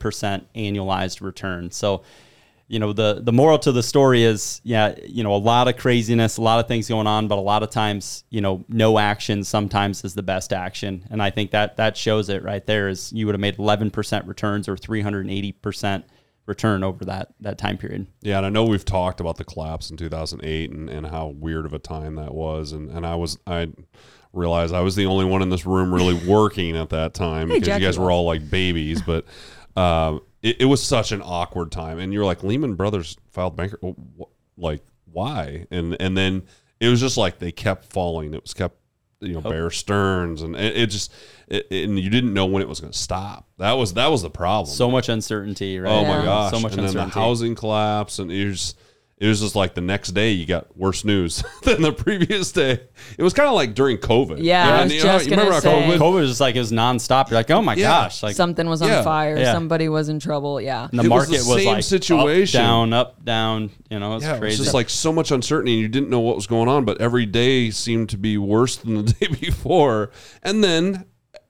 annualized 0.55 1.19
return. 1.19 1.71
So, 1.71 2.03
you 2.69 2.79
know, 2.79 2.93
the 2.93 3.19
the 3.21 3.33
moral 3.33 3.59
to 3.59 3.73
the 3.73 3.83
story 3.83 4.23
is, 4.23 4.61
yeah, 4.63 4.95
you 5.05 5.23
know, 5.23 5.35
a 5.35 5.43
lot 5.43 5.67
of 5.67 5.75
craziness, 5.75 6.37
a 6.37 6.41
lot 6.41 6.61
of 6.61 6.69
things 6.69 6.87
going 6.87 7.05
on, 7.05 7.27
but 7.27 7.37
a 7.37 7.41
lot 7.41 7.63
of 7.63 7.69
times, 7.69 8.23
you 8.29 8.39
know, 8.39 8.63
no 8.69 8.97
action 8.97 9.43
sometimes 9.43 10.05
is 10.05 10.13
the 10.13 10.23
best 10.23 10.53
action. 10.53 11.05
And 11.11 11.21
I 11.21 11.31
think 11.31 11.51
that 11.51 11.75
that 11.75 11.97
shows 11.97 12.29
it 12.29 12.43
right 12.43 12.65
there 12.65 12.87
is 12.87 13.11
you 13.11 13.25
would 13.25 13.35
have 13.35 13.41
made 13.41 13.57
11% 13.57 14.25
returns 14.25 14.69
or 14.69 14.77
380% 14.77 16.03
return 16.45 16.81
over 16.81 17.03
that 17.03 17.33
that 17.41 17.57
time 17.57 17.77
period. 17.77 18.07
Yeah, 18.21 18.37
and 18.37 18.45
I 18.45 18.49
know 18.49 18.63
we've 18.63 18.85
talked 18.85 19.19
about 19.19 19.35
the 19.35 19.43
collapse 19.43 19.91
in 19.91 19.97
2008 19.97 20.71
and, 20.71 20.89
and 20.89 21.07
how 21.07 21.27
weird 21.27 21.65
of 21.65 21.73
a 21.73 21.79
time 21.79 22.15
that 22.15 22.33
was, 22.33 22.71
and, 22.71 22.89
and 22.89 23.05
I 23.05 23.15
was 23.15 23.37
I 23.45 23.67
realized 24.33 24.73
I 24.73 24.81
was 24.81 24.95
the 24.95 25.05
only 25.05 25.25
one 25.25 25.41
in 25.41 25.49
this 25.49 25.65
room 25.65 25.93
really 25.93 26.13
working 26.27 26.75
at 26.75 26.89
that 26.89 27.13
time 27.13 27.47
because 27.49 27.67
Jacci 27.67 27.79
you 27.79 27.85
guys 27.85 27.99
were 27.99 28.11
all 28.11 28.25
like 28.25 28.49
babies, 28.49 29.01
but 29.01 29.25
um, 29.75 30.21
it, 30.41 30.61
it 30.61 30.65
was 30.65 30.83
such 30.83 31.11
an 31.11 31.21
awkward 31.23 31.71
time, 31.71 31.99
and 31.99 32.11
you're 32.13 32.25
like 32.25 32.43
Lehman 32.43 32.75
Brothers 32.75 33.17
filed 33.31 33.55
bankruptcy, 33.55 33.95
like 34.57 34.83
why? 35.11 35.65
And 35.71 35.95
and 35.99 36.17
then 36.17 36.43
it 36.79 36.89
was 36.89 36.99
just 36.99 37.17
like 37.17 37.39
they 37.39 37.51
kept 37.51 37.85
falling. 37.85 38.33
It 38.33 38.41
was 38.41 38.53
kept 38.53 38.75
you 39.19 39.33
know 39.33 39.41
Bear 39.41 39.69
Stearns, 39.69 40.41
and 40.41 40.55
it, 40.55 40.75
it 40.77 40.87
just 40.87 41.13
it, 41.47 41.67
and 41.71 41.99
you 41.99 42.09
didn't 42.09 42.33
know 42.33 42.45
when 42.45 42.61
it 42.61 42.67
was 42.67 42.79
going 42.79 42.91
to 42.91 42.97
stop. 42.97 43.47
That 43.57 43.73
was 43.73 43.93
that 43.93 44.07
was 44.11 44.21
the 44.21 44.29
problem. 44.29 44.73
So 44.75 44.89
much 44.91 45.09
uncertainty, 45.09 45.79
right? 45.79 45.91
Oh 45.91 46.01
Yeah. 46.01 46.17
my 46.19 46.25
gosh! 46.25 46.51
So 46.51 46.59
much 46.59 46.71
and 46.73 46.79
then 46.79 46.85
uncertainty. 46.87 47.13
the 47.13 47.19
housing 47.19 47.55
collapse, 47.55 48.19
and 48.19 48.31
it 48.31 48.47
was 48.47 48.75
it 49.23 49.27
was 49.29 49.39
just 49.39 49.55
like 49.55 49.73
the 49.73 49.79
next 49.81 50.09
day 50.11 50.31
you 50.31 50.45
got 50.45 50.75
worse 50.77 51.05
news 51.05 51.43
than 51.63 51.81
the 51.81 51.93
previous 51.93 52.51
day. 52.51 52.81
It 53.17 53.23
was 53.23 53.33
kind 53.33 53.47
of 53.47 53.55
like 53.55 53.73
during 53.73 53.97
COVID. 53.97 54.39
Yeah, 54.43 54.63
I 54.63 54.65
You 54.65 54.75
know, 54.75 54.83
was 54.83 54.93
you 54.93 54.99
know, 54.99 55.05
just 55.13 55.25
you 55.25 55.29
gonna 55.29 55.43
remember 55.43 55.61
say. 55.61 55.81
COVID? 55.81 55.97
COVID 55.97 56.13
was 56.15 56.29
just 56.31 56.41
like 56.41 56.55
it 56.55 56.59
was 56.59 56.71
nonstop. 56.73 57.29
You're 57.29 57.39
like, 57.39 57.49
oh 57.51 57.61
my 57.61 57.75
Yeah. 57.75 57.87
gosh, 58.03 58.21
like 58.21 58.35
Something 58.35 58.67
was 58.67 58.81
on 58.81 58.89
Yeah. 58.89 59.01
fire. 59.03 59.37
Yeah. 59.37 59.53
Somebody 59.53 59.87
was 59.87 60.09
in 60.09 60.19
trouble. 60.19 60.59
Yeah. 60.59 60.89
and 60.91 60.99
the 60.99 61.03
It 61.05 61.09
was 61.09 61.29
market 61.29 61.43
the 61.45 61.49
was, 61.53 61.63
same 61.63 61.73
like 61.73 61.83
situation. 61.83 62.59
up, 62.59 62.65
down, 62.67 62.93
up, 62.93 63.23
down. 63.25 63.69
You 63.89 63.99
know, 63.99 64.15
it's 64.17 64.23
Yeah, 64.25 64.31
it 64.31 64.33
was 64.33 64.39
crazy. 64.41 64.57
just 64.63 64.73
like 64.73 64.89
so 64.89 65.13
much 65.13 65.31
uncertainty, 65.31 65.73
and 65.73 65.81
you 65.81 65.87
didn't 65.87 66.09
know 66.09 66.19
what 66.19 66.35
was 66.35 66.47
going 66.47 66.67
on. 66.67 66.83
But 66.83 66.99
every 66.99 67.25
day 67.25 67.71
seemed 67.71 68.09
to 68.09 68.17
be 68.17 68.37
worse 68.37 68.75
than 68.75 69.05
the 69.05 69.13
day 69.19 69.27
before, 69.27 70.11
and 70.43 70.61
then 70.63 71.05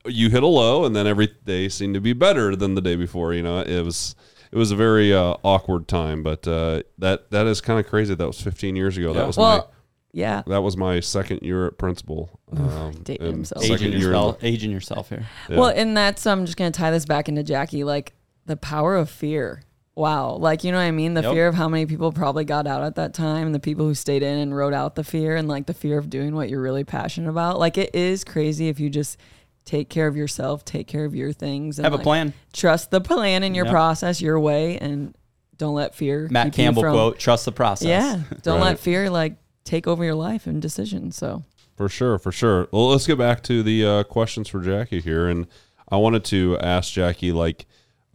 you 0.06 0.30
hit 0.30 0.44
a 0.44 0.48
low, 0.48 0.86
and 0.86 0.96
then 0.96 1.08
every 1.08 1.30
day 1.46 1.70
seemed 1.70 1.96
to 1.96 2.02
be 2.02 2.14
better 2.14 2.56
than 2.56 2.76
the 2.76 2.82
day 2.82 2.96
before. 2.96 3.34
You 3.34 3.42
know, 3.42 3.62
it 3.62 3.82
was 3.84 4.16
it 4.54 4.58
was 4.58 4.70
a 4.70 4.76
very 4.76 5.12
uh, 5.12 5.36
awkward 5.44 5.88
time, 5.88 6.22
but 6.22 6.48
uh, 6.48 6.84
that 7.00 7.32
that 7.32 7.48
is 7.48 7.60
kind 7.60 7.80
of 7.80 7.88
crazy. 7.88 8.14
That 8.14 8.28
was 8.28 8.40
15 8.40 8.76
years 8.76 8.96
ago. 9.00 9.12
That 9.12 9.26
was 9.26 9.36
my 9.36 9.64
yeah. 10.12 10.44
that 10.46 10.62
was 10.62 10.78
my 10.78 11.00
second 11.00 11.42
year 11.42 11.66
at 11.66 11.80
principal. 11.80 12.40
Um, 12.56 13.02
dating 13.02 13.26
himself. 13.26 13.64
aging 13.64 13.94
year 13.94 13.96
in 13.96 14.02
yourself, 14.02 14.44
aging 14.44 14.70
yourself 14.70 15.10
here. 15.10 15.26
Yeah. 15.50 15.58
Well, 15.58 15.70
and 15.70 15.98
that's 15.98 16.28
I'm 16.28 16.46
just 16.46 16.56
gonna 16.56 16.70
tie 16.70 16.92
this 16.92 17.06
back 17.06 17.28
into 17.28 17.44
Jacci, 17.44 17.84
like 17.84 18.14
the 18.46 18.56
power 18.56 18.96
of 18.96 19.10
fear. 19.10 19.64
Wow, 19.96 20.36
like 20.36 20.64
you 20.64 20.72
know 20.72 20.78
what 20.78 20.84
I 20.84 20.92
mean? 20.92 21.16
The 21.16 21.24
Yep. 21.24 21.34
fear 21.34 21.48
of 21.48 21.56
how 21.56 21.68
many 21.68 21.88
people 21.88 22.12
probably 22.12 22.46
got 22.46 22.68
out 22.68 22.84
at 22.84 22.94
that 22.96 23.16
time, 23.16 23.48
and 23.48 23.56
the 23.56 23.60
people 23.60 23.88
who 23.88 23.96
stayed 23.96 24.22
in 24.22 24.38
and 24.38 24.56
wrote 24.56 24.74
out 24.74 24.94
the 24.94 25.04
fear, 25.04 25.36
and 25.36 25.48
like 25.48 25.66
the 25.66 25.74
fear 25.74 25.98
of 25.98 26.12
doing 26.12 26.36
what 26.36 26.48
you're 26.48 26.62
really 26.62 26.84
passionate 26.84 27.30
about. 27.30 27.58
Like 27.58 27.80
it 27.80 27.96
is 27.96 28.24
crazy 28.24 28.70
if 28.70 28.80
you 28.80 28.92
just 28.92 29.18
take 29.66 29.90
care 29.90 30.08
of 30.08 30.16
yourself, 30.16 30.66
take 30.66 30.88
care 30.88 31.06
of 31.06 31.16
your 31.16 31.32
things, 31.34 31.80
and 31.80 31.86
Have 31.86 31.94
a 31.94 31.98
plan. 32.00 32.34
Trust 32.54 32.92
the 32.92 33.02
plan 33.02 33.44
in 33.44 33.56
your 33.56 33.66
Yep. 33.66 33.72
process, 33.72 34.22
your 34.22 34.40
way, 34.40 34.78
and 34.78 35.16
don't 35.58 35.76
let 35.76 35.96
fear. 35.96 36.28
Matt 36.32 36.48
keep 36.48 36.58
you 36.60 36.64
Campbell 36.66 36.82
from- 36.84 36.94
quote: 36.94 37.20
"Trust 37.20 37.46
the 37.46 37.52
process." 37.52 37.88
Yeah, 37.88 38.20
don't 38.42 38.60
Right. 38.60 38.66
let 38.68 38.80
fear 38.80 39.10
like 39.10 39.36
take 39.64 39.88
over 39.88 40.04
your 40.04 40.16
life 40.16 40.46
and 40.48 40.62
decisions. 40.62 41.16
So 41.16 41.44
For 41.76 41.90
sure, 41.90 42.20
for 42.20 42.32
sure. 42.32 42.68
Well, 42.72 42.90
let's 42.90 43.08
get 43.08 43.18
back 43.18 43.42
to 43.44 43.64
the 43.64 43.86
uh, 43.86 44.04
questions 44.04 44.48
for 44.50 44.60
Jacci 44.62 45.02
here, 45.02 45.28
and 45.28 45.48
I 45.90 45.98
wanted 45.98 46.24
to 46.26 46.58
ask 46.60 46.94
Jacci, 46.94 47.34
like, 47.34 47.66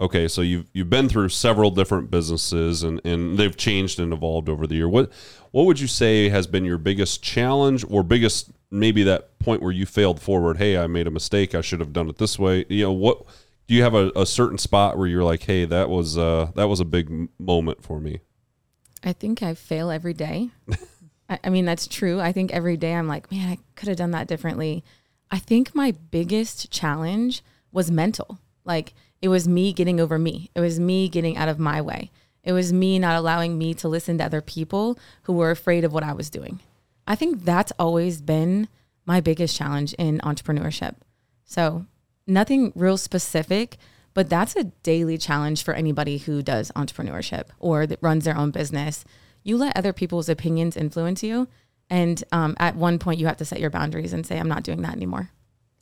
okay, 0.00 0.28
so 0.28 0.42
you've 0.42 0.66
you've 0.72 0.90
been 0.90 1.08
through 1.08 1.30
several 1.30 1.70
different 1.70 2.10
businesses, 2.10 2.82
and 2.84 3.00
and 3.04 3.36
they've 3.38 3.56
changed 3.56 3.98
and 3.98 4.12
evolved 4.12 4.48
over 4.48 4.66
the 4.66 4.74
year. 4.76 4.88
What 4.88 5.10
what 5.50 5.64
would 5.66 5.80
you 5.80 5.86
say 5.88 6.28
has 6.28 6.46
been 6.46 6.64
your 6.64 6.78
biggest 6.78 7.22
challenge, 7.22 7.84
or 7.88 8.02
biggest 8.04 8.50
maybe 8.70 9.02
that 9.04 9.38
point 9.38 9.62
where 9.62 9.72
you 9.72 9.86
failed 9.86 10.20
forward? 10.20 10.58
Hey, 10.58 10.76
I 10.76 10.86
made 10.86 11.06
a 11.06 11.10
mistake. 11.10 11.54
I 11.54 11.60
should 11.60 11.80
have 11.80 11.92
done 11.92 12.08
it 12.08 12.18
this 12.18 12.38
way. 12.38 12.64
You 12.68 12.84
know, 12.84 12.92
what 12.92 13.24
do 13.66 13.74
you 13.74 13.82
have 13.82 13.94
a, 13.94 14.10
a 14.16 14.26
certain 14.26 14.58
spot 14.58 14.98
where 14.98 15.06
you're 15.06 15.24
like, 15.24 15.42
hey, 15.42 15.64
that 15.66 15.88
was 15.88 16.18
uh 16.18 16.50
that 16.54 16.68
was 16.68 16.80
a 16.80 16.84
big 16.84 17.28
moment 17.38 17.82
for 17.82 18.00
me. 18.00 18.20
I 19.04 19.12
think 19.12 19.42
I 19.42 19.54
fail 19.54 19.90
every 19.90 20.14
day. 20.14 20.50
I, 21.28 21.38
I 21.44 21.50
mean, 21.50 21.64
that's 21.64 21.86
true. 21.86 22.20
I 22.20 22.32
think 22.32 22.52
every 22.52 22.76
day 22.76 22.94
I'm 22.94 23.06
like, 23.06 23.30
man, 23.30 23.48
I 23.48 23.58
could 23.76 23.88
have 23.88 23.96
done 23.96 24.10
that 24.12 24.26
differently. 24.26 24.82
I 25.30 25.38
think 25.38 25.74
my 25.74 25.92
biggest 25.92 26.70
challenge 26.70 27.42
was 27.70 27.90
mental. 27.90 28.38
Like, 28.64 28.94
it 29.20 29.28
was 29.28 29.46
me 29.46 29.72
getting 29.72 30.00
over 30.00 30.18
me, 30.18 30.50
it 30.54 30.60
was 30.60 30.80
me 30.80 31.08
getting 31.08 31.36
out 31.36 31.48
of 31.48 31.58
my 31.58 31.80
way. 31.80 32.10
It 32.42 32.52
was 32.52 32.72
me 32.72 32.98
not 32.98 33.16
allowing 33.16 33.58
me 33.58 33.74
to 33.74 33.88
listen 33.88 34.16
to 34.18 34.24
other 34.24 34.40
people 34.40 34.98
who 35.22 35.34
were 35.34 35.50
afraid 35.50 35.84
of 35.84 35.92
what 35.92 36.04
I 36.04 36.14
was 36.14 36.30
doing. 36.30 36.60
I 37.08 37.16
think 37.16 37.44
that's 37.44 37.72
always 37.78 38.20
been 38.20 38.68
my 39.06 39.20
biggest 39.20 39.56
challenge 39.56 39.94
in 39.94 40.18
entrepreneurship. 40.20 40.96
So, 41.44 41.86
nothing 42.26 42.70
real 42.76 42.98
specific, 42.98 43.78
but 44.12 44.28
that's 44.28 44.54
a 44.54 44.64
daily 44.82 45.16
challenge 45.16 45.64
for 45.64 45.72
anybody 45.72 46.18
who 46.18 46.42
does 46.42 46.70
entrepreneurship 46.72 47.46
or 47.58 47.86
that 47.86 47.98
runs 48.02 48.24
their 48.24 48.36
own 48.36 48.50
business. 48.50 49.04
You 49.42 49.56
let 49.56 49.76
other 49.76 49.94
people's 49.94 50.28
opinions 50.28 50.76
influence 50.76 51.22
you. 51.22 51.48
And 51.88 52.22
um, 52.32 52.54
at 52.58 52.76
one 52.76 52.98
point, 52.98 53.18
you 53.18 53.26
have 53.26 53.38
to 53.38 53.46
set 53.46 53.60
your 53.60 53.70
boundaries 53.70 54.12
and 54.12 54.26
say, 54.26 54.38
I'm 54.38 54.48
not 54.48 54.62
doing 54.62 54.82
that 54.82 54.92
anymore. 54.92 55.30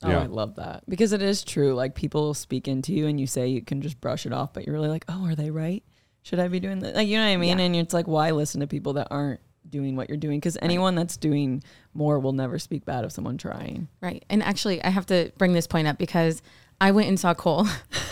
Oh, 0.03 0.09
Yeah. 0.09 0.19
I 0.19 0.25
love 0.27 0.55
that 0.55 0.83
because 0.87 1.11
it 1.11 1.21
is 1.21 1.43
true. 1.43 1.73
Like 1.73 1.95
people 1.95 2.33
speak 2.33 2.69
into 2.69 2.93
you, 2.93 3.07
and 3.07 3.19
you 3.19 3.27
say 3.27 3.49
you 3.49 3.61
can 3.61 3.81
just 3.81 3.99
brush 3.99 4.25
it 4.25 4.31
off, 4.31 4.53
but 4.53 4.65
you're 4.65 4.75
really 4.75 4.87
like, 4.87 5.03
oh, 5.09 5.25
are 5.25 5.35
they 5.35 5.51
right? 5.51 5.83
Should 6.21 6.39
I 6.39 6.47
be 6.47 6.61
doing 6.61 6.79
that? 6.79 6.95
Like, 6.95 7.07
you 7.09 7.17
know 7.17 7.25
what 7.25 7.33
I 7.33 7.37
mean? 7.37 7.57
Yeah. 7.57 7.65
And 7.65 7.75
it's 7.75 7.93
like, 7.93 8.07
why 8.07 8.31
listen 8.31 8.61
to 8.61 8.67
people 8.67 8.93
that 8.93 9.07
aren't 9.11 9.41
doing 9.69 9.95
what 9.95 10.09
you're 10.09 10.17
doing? 10.17 10.39
Because 10.39 10.57
anyone 10.61 10.95
that's 10.95 11.17
doing 11.17 11.63
more 11.93 12.19
will 12.19 12.33
never 12.33 12.59
speak 12.59 12.85
bad 12.85 13.03
of 13.03 13.11
someone 13.11 13.37
trying. 13.37 13.87
Right. 14.01 14.23
And 14.29 14.43
actually, 14.43 14.83
I 14.83 14.89
have 14.89 15.05
to 15.07 15.31
bring 15.37 15.53
this 15.53 15.67
point 15.67 15.87
up 15.87 15.97
because 15.97 16.41
I 16.79 16.91
went 16.91 17.07
and 17.07 17.19
saw 17.19 17.33
Cole 17.33 17.67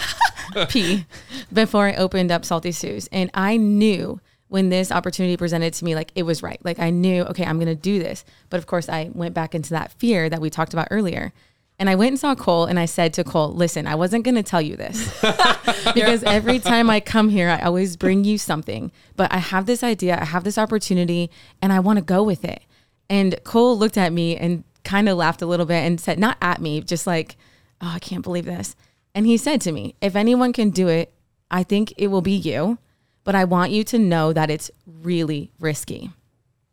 P 0.69 1.05
before 1.51 1.87
I 1.87 1.93
opened 1.93 2.31
up 2.31 2.45
Salty 2.45 2.71
Suz. 2.71 3.07
And 3.11 3.29
I 3.33 3.57
knew 3.57 4.19
when 4.47 4.69
this 4.69 4.91
opportunity 4.91 5.37
presented 5.37 5.73
to 5.73 5.85
me, 5.85 5.95
like 5.95 6.11
it 6.15 6.23
was 6.23 6.43
right. 6.43 6.59
Like 6.63 6.79
I 6.79 6.89
knew, 6.89 7.23
okay, 7.23 7.45
I'm 7.45 7.57
going 7.57 7.67
to 7.67 7.75
do 7.75 7.99
this. 7.99 8.23
But 8.49 8.57
of 8.57 8.67
course, 8.67 8.89
I 8.89 9.09
went 9.13 9.33
back 9.33 9.55
into 9.55 9.71
that 9.71 9.91
fear 9.93 10.29
that 10.29 10.41
we 10.41 10.49
talked 10.49 10.73
about 10.73 10.87
earlier. 10.91 11.33
And 11.77 11.89
I 11.89 11.95
went 11.95 12.09
and 12.11 12.19
saw 12.19 12.35
Cole 12.35 12.65
and 12.65 12.79
I 12.79 12.85
said 12.85 13.13
to 13.15 13.23
Cole, 13.25 13.51
listen, 13.53 13.85
I 13.85 13.95
wasn't 13.95 14.23
going 14.23 14.35
to 14.35 14.43
tell 14.43 14.61
you 14.61 14.77
this 14.77 15.09
because 15.93 16.23
every 16.23 16.59
time 16.59 16.89
I 16.89 17.01
come 17.01 17.27
here, 17.29 17.49
I 17.49 17.59
always 17.61 17.97
bring 17.97 18.23
you 18.23 18.38
something. 18.38 18.91
But 19.17 19.31
I 19.33 19.38
have 19.39 19.65
this 19.65 19.83
idea, 19.83 20.17
I 20.19 20.25
have 20.25 20.45
this 20.45 20.57
opportunity, 20.57 21.29
and 21.61 21.73
I 21.73 21.79
want 21.79 21.97
to 21.97 22.03
go 22.05 22.23
with 22.23 22.45
it. 22.45 22.61
And 23.09 23.35
Cole 23.43 23.77
looked 23.77 23.97
at 23.97 24.13
me 24.13 24.38
and 24.38 24.63
kind 24.85 25.09
of 25.09 25.17
laughed 25.17 25.41
a 25.41 25.45
little 25.45 25.65
bit 25.65 25.83
and 25.83 25.99
said, 25.99 26.17
not 26.17 26.38
at 26.41 26.61
me, 26.61 26.79
just 26.81 27.05
like, 27.05 27.35
oh, 27.81 27.91
I 27.93 27.99
can't 27.99 28.23
believe 28.23 28.45
this. 28.45 28.75
And 29.13 29.25
he 29.25 29.35
said 29.35 29.59
to 29.61 29.71
me, 29.73 29.95
if 30.01 30.15
anyone 30.15 30.53
can 30.53 30.69
do 30.69 30.88
it, 30.88 31.11
I 31.51 31.63
think 31.63 31.93
it 31.97 32.07
will 32.07 32.21
be 32.21 32.35
you. 32.35 32.77
But 33.25 33.35
I 33.35 33.43
want 33.43 33.71
you 33.71 33.83
to 33.85 33.99
know 33.99 34.31
that 34.33 34.49
it's 34.49 34.71
really 34.85 35.51
risky. 35.59 36.11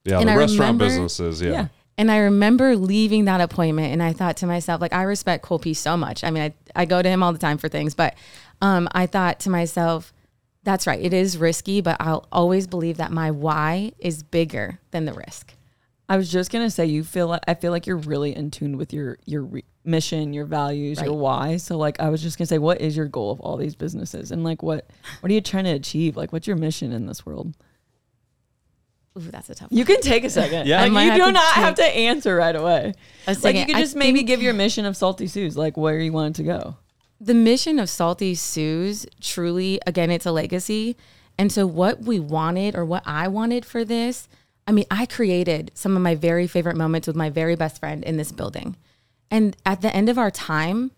Yeah, 0.05 0.19
And 0.21 0.29
the 0.29 0.33
I 0.33 0.37
restaurant 0.37 0.61
remember- 0.81 0.85
businesses. 0.85 1.41
Yeah. 1.43 1.51
Yeah. 1.53 1.67
And 2.03 2.11
I 2.11 2.17
remember 2.17 2.75
leaving 2.75 3.27
that 3.27 3.41
appointment 3.41 3.93
and 3.93 4.03
I 4.03 4.13
thought 4.13 4.39
to 4.39 4.47
myself, 4.47 4.81
like, 4.81 4.93
I 4.93 5.05
respect 5.05 5.45
Cole 5.45 5.61
P 5.61 5.73
so 5.73 5.97
much. 5.97 6.25
I 6.25 6.33
mean, 6.33 6.43
I, 6.43 6.55
I 6.75 6.85
go 6.85 7.01
to 7.01 7.09
him 7.09 7.23
all 7.23 7.33
the 7.33 7.39
time 7.39 7.59
for 7.59 7.69
things, 7.69 7.95
but 7.95 8.17
um, 8.61 8.89
I 8.91 9.07
thought 9.07 9.39
to 9.41 9.51
myself, 9.51 10.13
that's 10.65 10.89
right. 10.89 11.01
It 11.01 11.13
is 11.13 11.39
risky, 11.39 11.81
but 11.81 11.97
I'll 12.01 12.27
always 12.33 12.67
believe 12.67 12.97
that 12.97 13.13
my 13.13 13.31
why 13.31 13.93
is 14.01 14.25
bigger 14.25 14.81
than 14.91 15.05
the 15.05 15.13
risk. 15.13 15.55
I 16.09 16.17
was 16.17 16.29
just 16.29 16.51
gonna 16.51 16.71
say 16.71 16.87
you 16.87 17.05
feel 17.05 17.29
like 17.29 17.43
I 17.47 17.55
feel 17.55 17.71
like 17.71 17.87
you're 17.87 17.97
really 17.97 18.35
in 18.35 18.51
tune 18.51 18.79
with 18.79 18.93
your 18.93 19.19
your 19.25 19.43
re- 19.43 19.65
mission, 19.85 20.33
your 20.33 20.45
values, 20.45 20.99
your 21.07 21.15
why. 21.17 21.57
So 21.59 21.79
like 21.79 22.01
I 22.01 22.09
was 22.09 22.21
just 22.21 22.37
gonna 22.37 22.49
say, 22.49 22.59
what 22.59 22.81
is 22.81 22.97
your 22.97 23.07
goal 23.07 23.31
of 23.31 23.39
all 23.39 23.57
these 23.57 23.77
businesses, 23.77 24.33
and 24.33 24.43
like 24.43 24.61
what 24.61 24.91
what 25.21 25.31
are 25.31 25.35
you 25.35 25.41
trying 25.41 25.65
to 25.65 25.71
achieve? 25.71 26.17
Like 26.17 26.33
what's 26.33 26.49
your 26.49 26.57
mission 26.57 26.91
in 26.91 27.07
this 27.07 27.25
world? 27.25 27.55
Ooh, 29.17 29.21
that's 29.21 29.51
a 29.51 29.55
tough 29.55 29.71
One. 29.71 29.79
You 29.79 29.85
can 29.85 30.01
take 30.01 30.25
a 30.25 30.31
second. 30.31 30.67
Yeah. 30.67 30.85
like, 30.87 31.07
you 31.07 31.19
do 31.19 31.27
to 31.27 31.33
not 31.33 31.55
have 31.55 31.75
to 31.77 31.85
answer 31.85 32.35
right 32.37 32.57
away. 32.57 32.95
A 33.27 33.31
Like 33.31 33.39
second. 33.39 33.61
you 33.61 33.67
could 33.67 33.77
I 33.77 33.81
just 33.81 33.95
maybe 33.97 34.21
think- 34.21 34.29
give 34.29 34.43
your 34.43 34.55
mission 34.55 34.85
of 34.87 34.97
Salty 34.97 35.27
Suz, 35.27 35.57
like 35.57 35.77
where 35.77 35.99
you 36.01 36.13
want 36.13 36.35
it 36.39 36.43
to 36.43 36.45
go. 36.45 36.77
the 37.21 37.35
mission 37.35 37.79
of 37.79 37.89
Salty 37.91 38.35
Suz 38.35 39.07
truly, 39.21 39.81
again, 39.87 40.11
it's 40.11 40.27
a 40.27 40.33
legacy. 40.33 40.97
And 41.39 41.51
so, 41.53 41.67
what 41.67 42.03
we 42.03 42.19
wanted 42.21 42.75
or 42.75 42.85
what 42.85 43.03
I 43.07 43.29
wanted 43.29 43.65
for 43.65 43.85
this, 43.85 44.29
I 44.67 44.73
mean, 44.73 44.85
I 44.91 45.07
created 45.07 45.71
some 45.75 45.97
of 45.97 46.03
my 46.03 46.15
very 46.15 46.47
favorite 46.47 46.77
moments 46.77 47.07
with 47.07 47.17
my 47.17 47.31
very 47.31 47.55
best 47.57 47.79
friend 47.81 48.03
in 48.05 48.17
this 48.17 48.33
building. 48.33 48.77
And 49.31 49.57
at 49.65 49.81
the 49.83 49.95
end 49.95 50.09
of 50.09 50.19
our 50.19 50.31
time, 50.31 50.91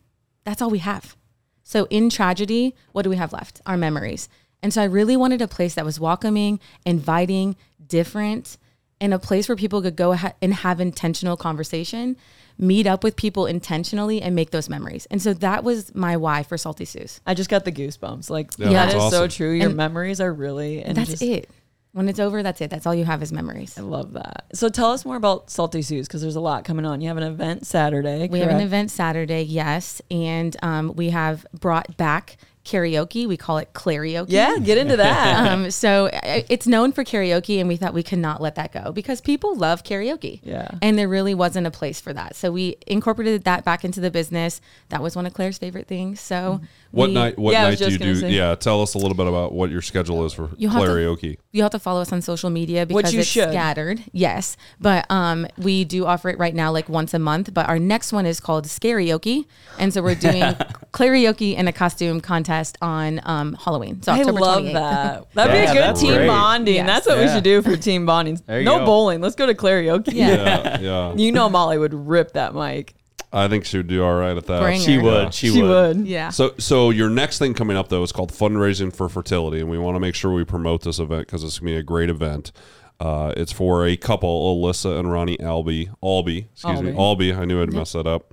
that's 0.45 0.61
all 0.63 0.71
we 0.71 0.79
have. 0.81 1.17
So, 1.63 1.87
in 1.91 2.11
tragedy, 2.11 2.75
what 2.93 3.03
do 3.03 3.11
we 3.11 3.17
have 3.17 3.33
left? 3.33 3.61
Our 3.67 3.77
memories. 3.77 4.29
And 4.63 4.73
so, 4.73 4.83
I 4.83 4.87
really 4.87 5.17
wanted 5.17 5.41
a 5.41 5.47
place 5.49 5.75
that 5.75 5.85
was 5.85 6.01
welcoming, 6.01 6.59
inviting, 6.85 7.55
different, 7.99 8.59
and 9.01 9.15
a 9.15 9.19
place 9.19 9.49
where 9.49 9.57
people 9.57 9.81
could 9.83 9.97
go 9.97 10.15
ha- 10.15 10.35
and 10.43 10.53
have 10.53 10.81
intentional 10.81 11.37
conversation, 11.37 12.17
meet 12.59 12.87
up 12.87 13.05
with 13.05 13.15
people 13.17 13.47
intentionally, 13.47 14.21
and 14.21 14.35
make 14.35 14.51
those 14.51 14.69
memories. 14.69 15.07
And 15.11 15.21
so, 15.23 15.33
that 15.35 15.63
was 15.65 15.95
my 15.95 16.17
why 16.17 16.43
for 16.43 16.57
Salty 16.59 16.85
Suz. 16.85 17.21
I 17.27 17.35
just 17.35 17.51
got 17.51 17.65
the 17.65 17.73
goosebumps. 17.73 18.31
Like 18.31 18.51
Yeah, 18.59 18.71
that 18.71 18.93
that's 18.93 19.05
is 19.05 19.11
so 19.11 19.29
true. 19.29 19.53
Your 19.53 19.69
And 19.69 19.77
memories 19.77 20.21
are 20.21 20.33
really 20.33 20.83
and 20.83 20.97
That's 20.97 21.11
just- 21.11 21.23
it. 21.23 21.49
When 21.93 22.09
it's 22.09 22.19
over, 22.19 22.43
that's 22.43 22.61
it. 22.61 22.71
That's 22.71 22.87
all 22.89 22.95
you 23.01 23.05
have 23.05 23.23
is 23.23 23.31
memories. 23.33 23.79
I 23.79 23.83
love 23.83 24.15
that. 24.15 24.47
So 24.53 24.69
tell 24.69 24.91
us 24.91 25.05
more 25.05 25.15
about 25.15 25.49
Salty 25.49 25.81
Suz 25.81 26.09
because 26.09 26.23
there's 26.23 26.35
a 26.35 26.41
lot 26.41 26.65
coming 26.65 26.85
on. 26.85 27.01
You 27.01 27.07
have 27.07 27.17
an 27.19 27.23
event 27.23 27.69
Saturday. 27.69 28.27
We 28.29 28.41
have 28.41 28.51
an 28.51 28.61
event 28.61 28.91
Saturday, 28.91 29.43
yes, 29.43 30.03
and 30.11 30.57
um, 30.61 30.93
we 30.97 31.11
have 31.11 31.47
brought 31.61 31.97
back 31.97 32.37
karaoke. 32.65 33.27
We 33.29 33.37
call 33.37 33.59
it 33.59 33.73
karaoke. 33.75 34.27
Yeah, 34.29 34.57
get 34.59 34.79
into 34.79 34.97
that. 34.97 35.35
Um, 35.55 35.71
so 35.71 36.09
it's 36.13 36.67
known 36.67 36.93
for 36.93 37.05
karaoke, 37.05 37.59
and 37.61 37.69
we 37.69 37.77
thought 37.77 37.93
we 37.93 38.03
could 38.03 38.19
not 38.19 38.41
let 38.41 38.55
that 38.55 38.73
go 38.73 38.93
because 38.93 39.21
people 39.21 39.57
love 39.57 39.83
karaoke. 39.85 40.41
Yeah. 40.43 40.69
And 40.81 40.97
there 40.99 41.09
really 41.09 41.35
wasn't 41.35 41.67
a 41.67 41.71
place 41.71 42.01
for 42.01 42.13
that. 42.15 42.35
So 42.37 42.51
we 42.51 42.77
incorporated 42.87 43.45
that 43.45 43.65
back 43.65 43.85
into 43.85 44.01
the 44.01 44.11
business. 44.11 44.61
That 44.89 45.03
was 45.03 45.15
one 45.17 45.27
of 45.27 45.35
Claire's 45.35 45.59
favorite 45.59 45.87
things. 45.87 46.21
So 46.21 46.61
What 46.93 47.09
we- 47.09 47.15
night? 47.15 47.39
What 47.39 47.53
Yeah, 47.53 47.65
night 47.65 47.79
do 47.79 47.91
you 47.91 47.99
do? 47.99 48.15
say. 48.17 48.31
Yeah, 48.31 48.55
tell 48.55 48.81
us 48.81 48.95
a 48.95 48.99
little 48.99 49.15
bit 49.17 49.27
about 49.27 49.53
what 49.53 49.71
your 49.71 49.83
schedule 49.83 50.25
is 50.25 50.33
for 50.33 50.49
You 50.57 50.69
have 50.71 50.83
to- 50.85 51.37
You 51.53 51.63
have 51.63 51.73
to 51.73 51.79
follow 51.79 52.01
us 52.01 52.13
on 52.13 52.23
social 52.23 52.51
media 52.51 52.87
because 52.87 53.13
you 53.13 53.21
it's 53.21 53.29
should. 53.29 53.51
scattered. 53.51 54.03
Yes, 54.13 54.57
but 54.81 55.05
um, 55.11 55.47
we 55.59 55.85
do 55.85 56.07
offer 56.07 56.29
it 56.31 56.39
right 56.39 56.55
now, 56.55 56.71
like 56.73 56.89
once 56.89 57.13
a 57.13 57.19
month. 57.19 57.53
But 57.53 57.69
our 57.69 57.79
next 57.79 58.13
one 58.13 58.25
is 58.27 58.41
called 58.41 58.65
Scarioke, 58.67 59.45
and 59.79 59.93
so 59.93 60.03
we're 60.03 60.15
doing 60.15 60.43
karaoke 60.93 61.55
in 61.57 61.69
a 61.69 61.73
costume 61.73 62.21
contest 62.21 62.54
on 62.83 63.21
um, 63.25 63.55
Halloween. 63.55 64.03
So 64.03 64.13
I 64.13 64.23
love 64.23 64.63
28th. 64.65 64.73
that. 64.75 65.27
That'd 65.35 65.55
Yeah, 65.55 65.73
be 65.73 65.79
a 65.79 65.83
good 65.83 65.97
team 65.97 66.15
great. 66.15 66.27
bonding. 66.27 66.75
Yes. 66.77 66.87
That's 66.87 67.07
what 67.07 67.19
we 67.19 67.29
should 67.29 67.45
do 67.45 67.63
for 67.63 67.77
team 67.77 68.07
bonding. 68.07 68.41
No 68.49 68.79
go. 68.81 68.85
bowling. 68.87 69.21
Let's 69.21 69.35
go 69.37 69.47
to 69.47 69.55
karaoke. 69.55 70.13
Yeah. 70.13 70.29
Yeah, 70.35 70.81
yeah. 70.81 71.15
You 71.15 71.33
know 71.33 71.49
Molly 71.49 71.79
would 71.79 71.95
rip 71.95 72.33
that 72.33 72.55
mic. 72.55 72.95
I 73.33 73.49
think 73.49 73.65
she 73.65 73.79
would 73.79 73.89
do 73.89 74.05
all 74.05 74.15
right 74.15 74.37
at 74.37 74.47
that. 74.47 74.61
Bring 74.61 74.81
She 74.81 74.95
her. 74.95 75.03
would. 75.03 75.35
She, 75.35 75.49
She 75.51 75.61
would. 75.63 75.97
would. 75.99 76.07
Yeah. 76.07 76.29
So, 76.31 76.55
so 76.59 76.91
your 76.91 77.11
next 77.11 77.39
thing 77.39 77.53
coming 77.55 77.77
up 77.77 77.89
though 77.89 78.03
is 78.05 78.13
called 78.13 78.33
fundraising 78.33 78.95
for 78.95 79.09
fertility, 79.09 79.61
and 79.61 79.69
we 79.69 79.77
want 79.79 79.97
to 79.97 80.01
make 80.01 80.15
sure 80.15 80.33
we 80.33 80.45
promote 80.45 80.83
this 80.83 80.99
event 81.01 81.27
because 81.27 81.43
it's 81.43 81.59
gonna 81.59 81.73
be 81.73 81.77
a 81.77 81.83
great 81.83 82.11
event. 82.11 82.53
Uh, 83.01 83.33
it's 83.37 83.51
for 83.51 83.85
a 83.87 83.97
couple, 83.97 84.57
Alyssa 84.63 85.01
and 85.01 85.11
Ronnie 85.11 85.39
Albee, 85.41 85.91
Albee, 86.01 86.47
excuse 86.53 86.81
me, 86.81 86.93
Albee. 86.97 87.35
I 87.35 87.45
knew 87.45 87.61
I'd 87.61 87.73
mess 87.73 87.93
that 87.93 88.07
up. 88.07 88.33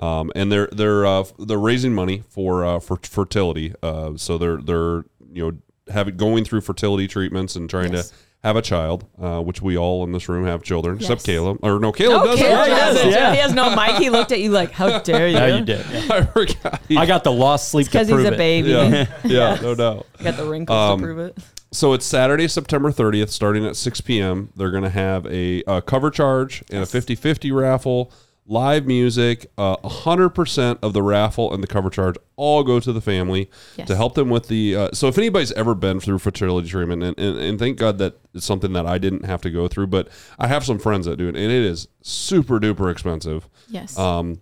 Um, 0.00 0.30
and 0.36 0.50
they're 0.52 0.68
they're 0.72 1.04
uh, 1.06 1.24
they're 1.38 1.58
raising 1.58 1.94
money 1.94 2.22
for 2.28 2.64
uh, 2.64 2.78
for 2.80 2.96
fertility. 3.02 3.74
Uh, 3.82 4.12
so 4.16 4.38
they're 4.38 4.58
they're 4.58 5.04
you 5.32 5.50
know 5.50 5.58
having 5.92 6.16
going 6.16 6.44
through 6.44 6.60
fertility 6.60 7.08
treatments 7.08 7.56
and 7.56 7.68
trying 7.68 7.92
Yes. 7.92 8.10
to 8.10 8.14
have 8.44 8.54
a 8.54 8.62
child, 8.62 9.04
uh, 9.20 9.40
which 9.40 9.60
we 9.60 9.76
all 9.76 10.04
in 10.04 10.12
this 10.12 10.28
room 10.28 10.46
have 10.46 10.62
children, 10.62 10.96
except 10.98 11.24
Caleb. 11.24 11.58
Or 11.62 11.80
no, 11.80 11.90
Caleb 11.90 12.22
Oh, 12.22 12.26
doesn't. 12.26 12.46
Caleb 12.46 12.68
Yeah, 12.68 12.76
does 12.78 12.96
yeah, 12.96 13.06
it. 13.08 13.10
yeah. 13.10 13.32
He 13.32 13.38
has 13.40 13.52
no 13.52 13.74
mic. 13.74 13.96
He 13.96 14.10
looked 14.10 14.30
at 14.30 14.38
you 14.40 14.50
like, 14.52 14.70
"How 14.70 14.98
dare 15.00 15.26
you?" 15.26 15.36
Yeah, 15.36 15.56
you 15.58 15.64
did. 15.64 15.84
yeah. 15.90 16.06
I 16.10 16.22
forgot. 16.22 16.80
I 16.96 17.04
got 17.06 17.24
the 17.24 17.32
lost 17.32 17.68
sleep 17.70 17.86
Because 17.88 18.06
he's 18.06 18.14
prove 18.14 18.26
a 18.26 18.34
it. 18.34 18.38
baby. 18.38 18.68
yeah, 18.70 19.06
yeah, 19.24 19.58
no 19.60 19.74
doubt. 19.74 20.06
Got 20.22 20.36
the 20.36 20.44
wrinkles 20.48 20.76
Um, 20.76 21.00
to 21.00 21.04
prove 21.04 21.18
it. 21.18 21.38
So 21.72 21.92
it's 21.92 22.06
Saturday, 22.06 22.46
September 22.48 22.90
30th, 22.92 23.28
starting 23.30 23.66
at 23.66 23.74
6 23.76 24.00
p.m. 24.02 24.50
They're 24.56 24.70
going 24.70 24.84
to 24.84 24.88
have 24.90 25.26
a, 25.26 25.62
uh 25.64 25.80
cover 25.82 26.10
charge 26.10 26.62
and 26.70 26.82
a 26.82 26.86
50 26.86 27.14
50 27.16 27.50
raffle, 27.52 28.10
live 28.50 28.86
music. 28.86 29.50
Uh, 29.58 29.76
100% 29.84 30.78
of 30.82 30.92
the 30.94 31.02
raffle 31.02 31.52
and 31.52 31.62
the 31.62 31.66
cover 31.66 31.90
charge 31.90 32.16
all 32.36 32.64
go 32.64 32.80
to 32.80 32.92
the 32.92 33.00
family 33.00 33.50
Yes. 33.76 33.86
to 33.88 33.96
help 33.96 34.14
them 34.14 34.30
with 34.30 34.48
the. 34.48 34.74
Uh, 34.74 34.88
so 34.92 35.06
if 35.08 35.18
anybody's 35.18 35.52
ever 35.52 35.74
been 35.74 36.00
through 36.00 36.18
fertility 36.18 36.68
treatment, 36.68 37.02
and, 37.02 37.18
and, 37.18 37.38
and 37.38 37.58
thank 37.58 37.78
God 37.78 37.98
that 37.98 38.18
it's 38.34 38.46
something 38.46 38.72
that 38.72 38.86
I 38.86 38.98
didn't 38.98 39.24
have 39.26 39.42
to 39.42 39.50
go 39.50 39.68
through, 39.68 39.88
but 39.88 40.08
I 40.38 40.48
have 40.48 40.64
some 40.64 40.78
friends 40.78 41.06
that 41.06 41.16
do 41.18 41.24
it, 41.28 41.36
and 41.36 41.44
it 41.44 41.50
is 41.52 41.88
super 42.02 42.58
duper 42.58 42.90
expensive 42.90 43.48
Yes. 43.68 43.98
um, 43.98 44.40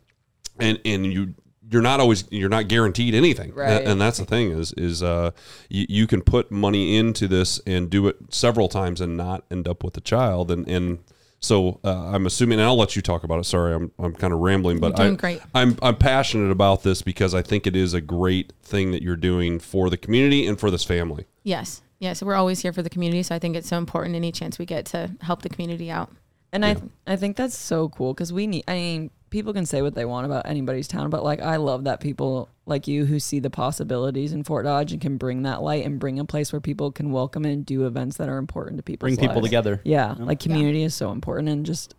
and 0.58 0.78
and 0.84 1.12
you 1.12 1.34
you're 1.68 1.82
not 1.82 1.98
always 1.98 2.24
you're 2.30 2.48
not 2.48 2.68
guaranteed 2.68 3.12
anything 3.12 3.52
Right. 3.52 3.82
and, 3.84 4.00
that's 4.00 4.18
the 4.18 4.24
thing 4.24 4.52
is 4.52 4.72
is 4.74 5.02
uh 5.02 5.32
you, 5.68 5.84
you 5.88 6.06
can 6.06 6.22
put 6.22 6.52
money 6.52 6.96
into 6.96 7.26
this 7.26 7.60
and 7.66 7.90
do 7.90 8.06
it 8.06 8.16
several 8.30 8.68
times 8.68 9.00
and 9.00 9.16
not 9.16 9.42
end 9.50 9.66
up 9.66 9.82
with 9.82 9.96
a 9.96 10.00
child 10.00 10.52
and 10.52 10.68
and 10.68 11.00
so 11.46 11.80
uh, 11.84 12.10
I'm 12.12 12.26
assuming 12.26 12.58
and 12.58 12.66
I'll 12.66 12.76
let 12.76 12.96
you 12.96 13.02
talk 13.02 13.24
about 13.24 13.38
it 13.38 13.44
sorry 13.44 13.74
I'm 13.74 13.92
I'm 13.98 14.14
kind 14.14 14.32
of 14.32 14.40
rambling 14.40 14.80
but 14.80 14.98
I, 14.98 15.10
great. 15.14 15.40
I'm 15.54 15.78
I'm 15.82 15.96
passionate 15.96 16.50
about 16.50 16.82
this 16.82 17.02
because 17.02 17.34
I 17.34 17.42
think 17.42 17.66
it 17.66 17.76
is 17.76 17.94
a 17.94 18.00
great 18.00 18.52
thing 18.62 18.90
that 18.90 19.02
you're 19.02 19.16
doing 19.16 19.58
for 19.58 19.88
the 19.90 19.96
community 19.96 20.46
and 20.46 20.58
for 20.58 20.70
this 20.70 20.84
family 20.84 21.26
yes. 21.46 21.82
Yes. 21.98 22.22
We're 22.22 22.34
always 22.34 22.60
here 22.60 22.72
for 22.72 22.82
the 22.82 22.90
community. 22.90 23.22
So 23.22 23.34
I 23.34 23.38
think 23.38 23.56
it's 23.56 23.68
so 23.68 23.78
important 23.78 24.16
any 24.16 24.32
chance 24.32 24.58
we 24.58 24.66
get 24.66 24.84
to 24.86 25.10
help 25.22 25.42
the 25.42 25.48
community 25.48 25.90
out. 25.90 26.10
And 26.52 26.64
I 26.64 26.76
I 27.06 27.16
think 27.16 27.36
that's 27.36 27.56
so 27.56 27.88
cool 27.88 28.14
because 28.14 28.32
we 28.32 28.46
need. 28.46 28.64
I 28.68 28.74
mean, 28.74 29.10
people 29.30 29.52
can 29.52 29.66
say 29.66 29.82
what 29.82 29.94
they 29.94 30.04
want 30.04 30.26
about 30.26 30.46
anybody's 30.46 30.88
town, 30.88 31.10
but 31.10 31.22
like 31.24 31.40
I 31.40 31.56
love 31.56 31.84
that 31.84 32.00
people 32.00 32.48
like 32.64 32.86
you 32.88 33.04
who 33.04 33.18
see 33.20 33.38
the 33.38 33.50
possibilities 33.50 34.32
in 34.32 34.44
Fort 34.44 34.64
Dodge 34.64 34.92
and 34.92 35.00
can 35.00 35.16
bring 35.16 35.42
that 35.42 35.62
light 35.62 35.84
and 35.84 35.98
bring 35.98 36.18
a 36.18 36.24
place 36.24 36.52
where 36.52 36.60
people 36.60 36.90
can 36.92 37.12
welcome 37.12 37.44
and 37.44 37.64
do 37.64 37.86
events 37.86 38.16
that 38.16 38.28
are 38.28 38.38
important 38.38 38.76
to 38.78 38.82
people. 38.82 39.06
Bring 39.06 39.16
people 39.16 39.42
together. 39.42 39.80
Yeah, 39.84 40.14
like 40.18 40.40
community 40.40 40.82
is 40.82 40.94
so 40.94 41.12
important 41.12 41.48
and 41.48 41.64
just 41.66 41.94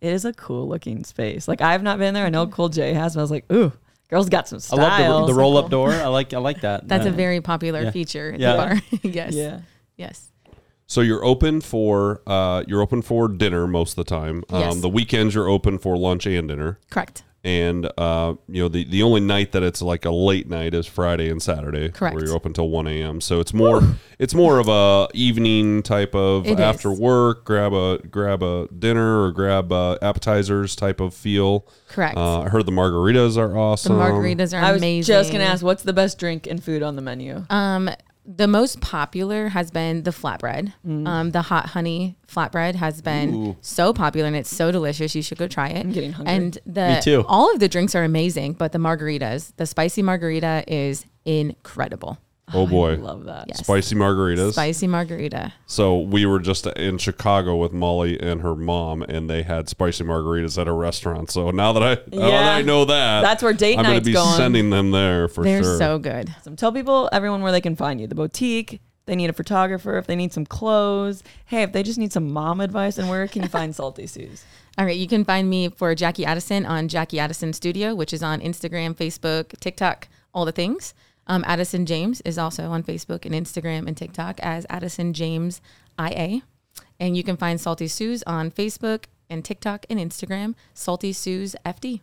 it 0.00 0.12
is 0.12 0.24
a 0.24 0.32
cool 0.32 0.68
looking 0.68 1.04
space. 1.04 1.46
Like 1.48 1.60
I've 1.60 1.82
not 1.82 1.98
been 1.98 2.14
there. 2.14 2.26
I 2.26 2.30
know 2.30 2.46
Cool 2.46 2.68
J 2.70 2.94
has, 2.94 3.14
but 3.14 3.20
I 3.20 3.22
was 3.24 3.30
like, 3.30 3.50
ooh, 3.52 3.72
girls 4.08 4.28
got 4.28 4.48
some 4.48 4.56
I 4.56 4.60
style. 4.60 4.78
love 5.10 5.26
the, 5.26 5.32
the 5.34 5.38
roll 5.38 5.56
up 5.58 5.70
door. 5.70 5.90
I 5.92 6.06
like 6.06 6.32
I 6.34 6.38
like 6.38 6.62
that. 6.62 6.88
That's 6.88 7.06
a 7.06 7.10
Uh, 7.10 7.12
very 7.12 7.40
popular 7.40 7.82
Yeah. 7.82 7.90
feature 7.90 8.34
Yeah. 8.38 8.78
yes. 9.02 9.34
Yeah. 9.34 9.60
Yes. 9.96 10.29
So 10.90 11.02
you're 11.02 11.24
open 11.24 11.60
for 11.60 12.20
uh, 12.26 12.64
you're 12.66 12.82
open 12.82 13.00
for 13.00 13.28
dinner 13.28 13.68
most 13.68 13.92
of 13.92 13.96
the 14.04 14.10
time. 14.10 14.42
Um, 14.50 14.60
Yes. 14.60 14.80
The 14.80 14.88
weekends 14.88 15.34
you're 15.36 15.48
open 15.48 15.78
for 15.78 15.96
lunch 15.96 16.26
and 16.26 16.48
dinner. 16.48 16.80
Correct. 16.90 17.22
and 17.44 17.88
uh, 17.96 18.34
you 18.48 18.60
know 18.62 18.68
the 18.68 18.82
the 18.84 19.02
only 19.04 19.20
night 19.20 19.52
that 19.52 19.62
it's 19.62 19.80
like 19.80 20.04
a 20.04 20.10
late 20.10 20.48
night 20.50 20.74
is 20.74 20.86
Friday 20.88 21.30
and 21.30 21.40
Saturday, 21.40 21.90
Correct. 21.90 22.14
where 22.16 22.24
you're 22.26 22.34
open 22.34 22.52
till 22.52 22.68
one 22.68 22.88
a.m. 22.88 23.20
So 23.20 23.38
it's 23.38 23.54
more 23.54 23.80
it's 24.18 24.34
more 24.34 24.58
of 24.58 24.66
a 24.68 25.06
evening 25.14 25.82
type 25.84 26.12
of 26.14 26.46
It 26.48 26.58
after 26.58 26.90
is. 26.92 26.98
work, 26.98 27.44
grab 27.44 27.72
a 27.72 27.98
grab 27.98 28.42
a 28.42 28.66
dinner 28.76 29.22
or 29.22 29.30
grab 29.30 29.70
uh, 29.72 29.96
appetizers 30.02 30.74
type 30.74 30.98
of 31.00 31.14
feel. 31.14 31.66
Correct. 31.88 32.16
Uh, 32.16 32.40
I 32.40 32.48
heard 32.48 32.66
the 32.66 32.72
margaritas 32.72 33.36
are 33.38 33.56
awesome. 33.56 33.96
the 33.96 34.02
margaritas 34.02 34.52
are 34.52 34.62
I 34.62 34.72
was 34.72 34.82
amazing. 34.82 35.14
just 35.14 35.30
gonna 35.32 35.44
ask, 35.44 35.62
what's 35.64 35.84
the 35.84 35.92
best 35.94 36.18
drink 36.18 36.48
and 36.48 36.62
food 36.62 36.82
on 36.82 36.96
the 36.96 37.02
menu? 37.02 37.46
Um, 37.48 37.88
the 38.36 38.46
most 38.46 38.80
popular 38.80 39.48
has 39.48 39.70
been 39.70 40.04
the 40.04 40.10
flatbread. 40.12 40.72
Um, 40.84 41.30
the 41.30 41.42
hot 41.42 41.66
honey 41.66 42.16
flatbread 42.28 42.76
has 42.76 43.02
been 43.02 43.34
Ooh. 43.34 43.56
so 43.60 43.92
popular 43.92 44.28
and 44.28 44.36
it's 44.36 44.54
so 44.54 44.70
delicious. 44.70 45.14
You 45.14 45.22
should 45.22 45.38
go 45.38 45.48
try 45.48 45.68
it. 45.68 45.84
I'm 45.84 45.92
getting 45.92 46.12
hungry. 46.12 46.34
And 46.34 46.58
the 46.64 46.94
Me 46.94 47.00
too. 47.02 47.24
all 47.26 47.52
of 47.52 47.58
the 47.58 47.68
drinks 47.68 47.94
are 47.94 48.04
amazing, 48.04 48.52
but 48.52 48.72
the 48.72 48.78
margaritas, 48.78 49.52
the 49.56 49.66
spicy 49.66 50.02
margarita 50.02 50.64
is 50.68 51.06
incredible. 51.24 52.18
Oh 52.52 52.66
boy. 52.66 52.92
I 52.92 52.96
love 52.96 53.24
that. 53.24 53.46
Yes. 53.48 53.60
Spicy 53.60 53.94
margaritas. 53.96 54.52
Spicy 54.52 54.86
margarita. 54.86 55.52
So 55.66 55.98
we 55.98 56.26
were 56.26 56.38
just 56.38 56.66
in 56.66 56.98
Chicago 56.98 57.56
with 57.56 57.72
Molly 57.72 58.18
and 58.20 58.42
her 58.42 58.54
mom, 58.54 59.02
and 59.02 59.28
they 59.28 59.42
had 59.42 59.68
spicy 59.68 60.04
margaritas 60.04 60.60
at 60.60 60.66
a 60.68 60.72
restaurant. 60.72 61.30
So 61.30 61.50
now 61.50 61.72
that 61.72 61.82
I 61.82 61.94
now 62.16 62.30
that 62.30 62.56
I 62.56 62.62
know 62.62 62.84
that, 62.86 63.22
That's 63.22 63.42
where 63.42 63.52
date 63.52 63.78
I'm 63.78 63.84
gonna 63.84 63.94
night's 63.96 64.06
be 64.06 64.12
going. 64.12 64.36
sending 64.36 64.70
them 64.70 64.90
there 64.90 65.28
for 65.28 65.44
They're 65.44 65.62
sure. 65.62 65.78
so 65.78 65.98
good. 65.98 66.34
So 66.42 66.54
tell 66.54 66.72
people, 66.72 67.08
everyone, 67.12 67.42
where 67.42 67.52
they 67.52 67.60
can 67.60 67.76
find 67.76 68.00
you. 68.00 68.06
The 68.06 68.14
boutique. 68.14 68.80
They 69.06 69.16
need 69.16 69.30
a 69.30 69.32
photographer. 69.32 69.98
If 69.98 70.06
they 70.06 70.14
need 70.14 70.32
some 70.32 70.46
clothes. 70.46 71.24
Hey, 71.46 71.62
if 71.62 71.72
they 71.72 71.82
just 71.82 71.98
need 71.98 72.12
some 72.12 72.30
mom 72.30 72.60
advice, 72.60 72.96
and 72.96 73.08
where 73.08 73.26
can 73.26 73.42
you 73.42 73.48
find 73.48 73.74
Salty 73.74 74.06
Suz? 74.06 74.44
All 74.78 74.84
right, 74.84 74.96
you 74.96 75.08
can 75.08 75.24
find 75.24 75.50
me 75.50 75.68
for 75.68 75.94
Jacci 75.96 76.24
Addison 76.24 76.64
on 76.64 76.88
Jacci 76.88 77.18
Addison 77.18 77.52
Studio, 77.52 77.92
which 77.94 78.12
is 78.12 78.22
on 78.22 78.40
Instagram, 78.40 78.94
Facebook, 78.94 79.58
TikTok, 79.58 80.06
all 80.32 80.44
the 80.44 80.52
things. 80.52 80.94
Um, 81.30 81.44
Addison 81.46 81.86
James 81.86 82.20
is 82.22 82.38
also 82.38 82.64
on 82.70 82.82
Facebook 82.82 83.24
and 83.24 83.32
Instagram 83.32 83.86
and 83.86 83.96
TikTok 83.96 84.40
as 84.40 84.66
Addison 84.68 85.12
James 85.12 85.60
IA. 85.96 86.42
And 86.98 87.16
you 87.16 87.22
can 87.22 87.36
find 87.36 87.60
Salty 87.60 87.86
Suz 87.86 88.24
on 88.26 88.50
Facebook 88.50 89.04
and 89.30 89.44
TikTok 89.44 89.86
and 89.88 90.00
Instagram, 90.00 90.56
Salty 90.74 91.12
Suz 91.12 91.54
FD. 91.64 92.00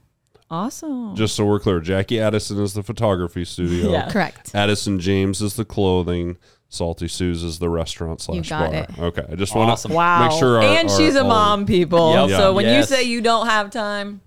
Awesome. 0.49 1.13
Just 1.13 1.35
so 1.35 1.43
we're 1.45 1.59
clear, 1.59 1.81
Jacci 1.81 2.21
Addison 2.21 2.57
is 2.63 2.73
the 2.73 2.83
photography 2.83 3.43
studio. 3.43 3.91
Yeah. 3.91 4.09
Correct. 4.09 4.55
Addison 4.55 4.97
James 5.01 5.41
is 5.41 5.57
the 5.57 5.65
clothing. 5.65 6.37
Salty 6.69 7.09
Suz 7.09 7.43
is 7.43 7.59
the 7.59 7.69
restaurant 7.69 8.21
slash 8.21 8.47
got 8.49 8.71
bar. 8.71 8.81
it. 8.83 8.97
Okay, 8.99 9.25
I 9.29 9.35
just 9.35 9.53
want 9.53 9.71
Awesome. 9.71 9.91
to 9.91 9.97
Wow. 9.97 10.27
make 10.29 10.39
sure. 10.39 10.57
Our, 10.57 10.63
and 10.63 10.89
our- 10.89 10.97
she's 10.97 11.15
a 11.15 11.23
mom, 11.25 11.65
people. 11.65 12.13
Yep. 12.13 12.29
So 12.29 12.37
Yeah. 12.37 12.49
when 12.55 12.65
Yes. 12.65 12.89
you 12.89 12.95
say 12.95 13.03
you 13.03 13.19
don't 13.19 13.47
have 13.47 13.71
time, 13.71 14.21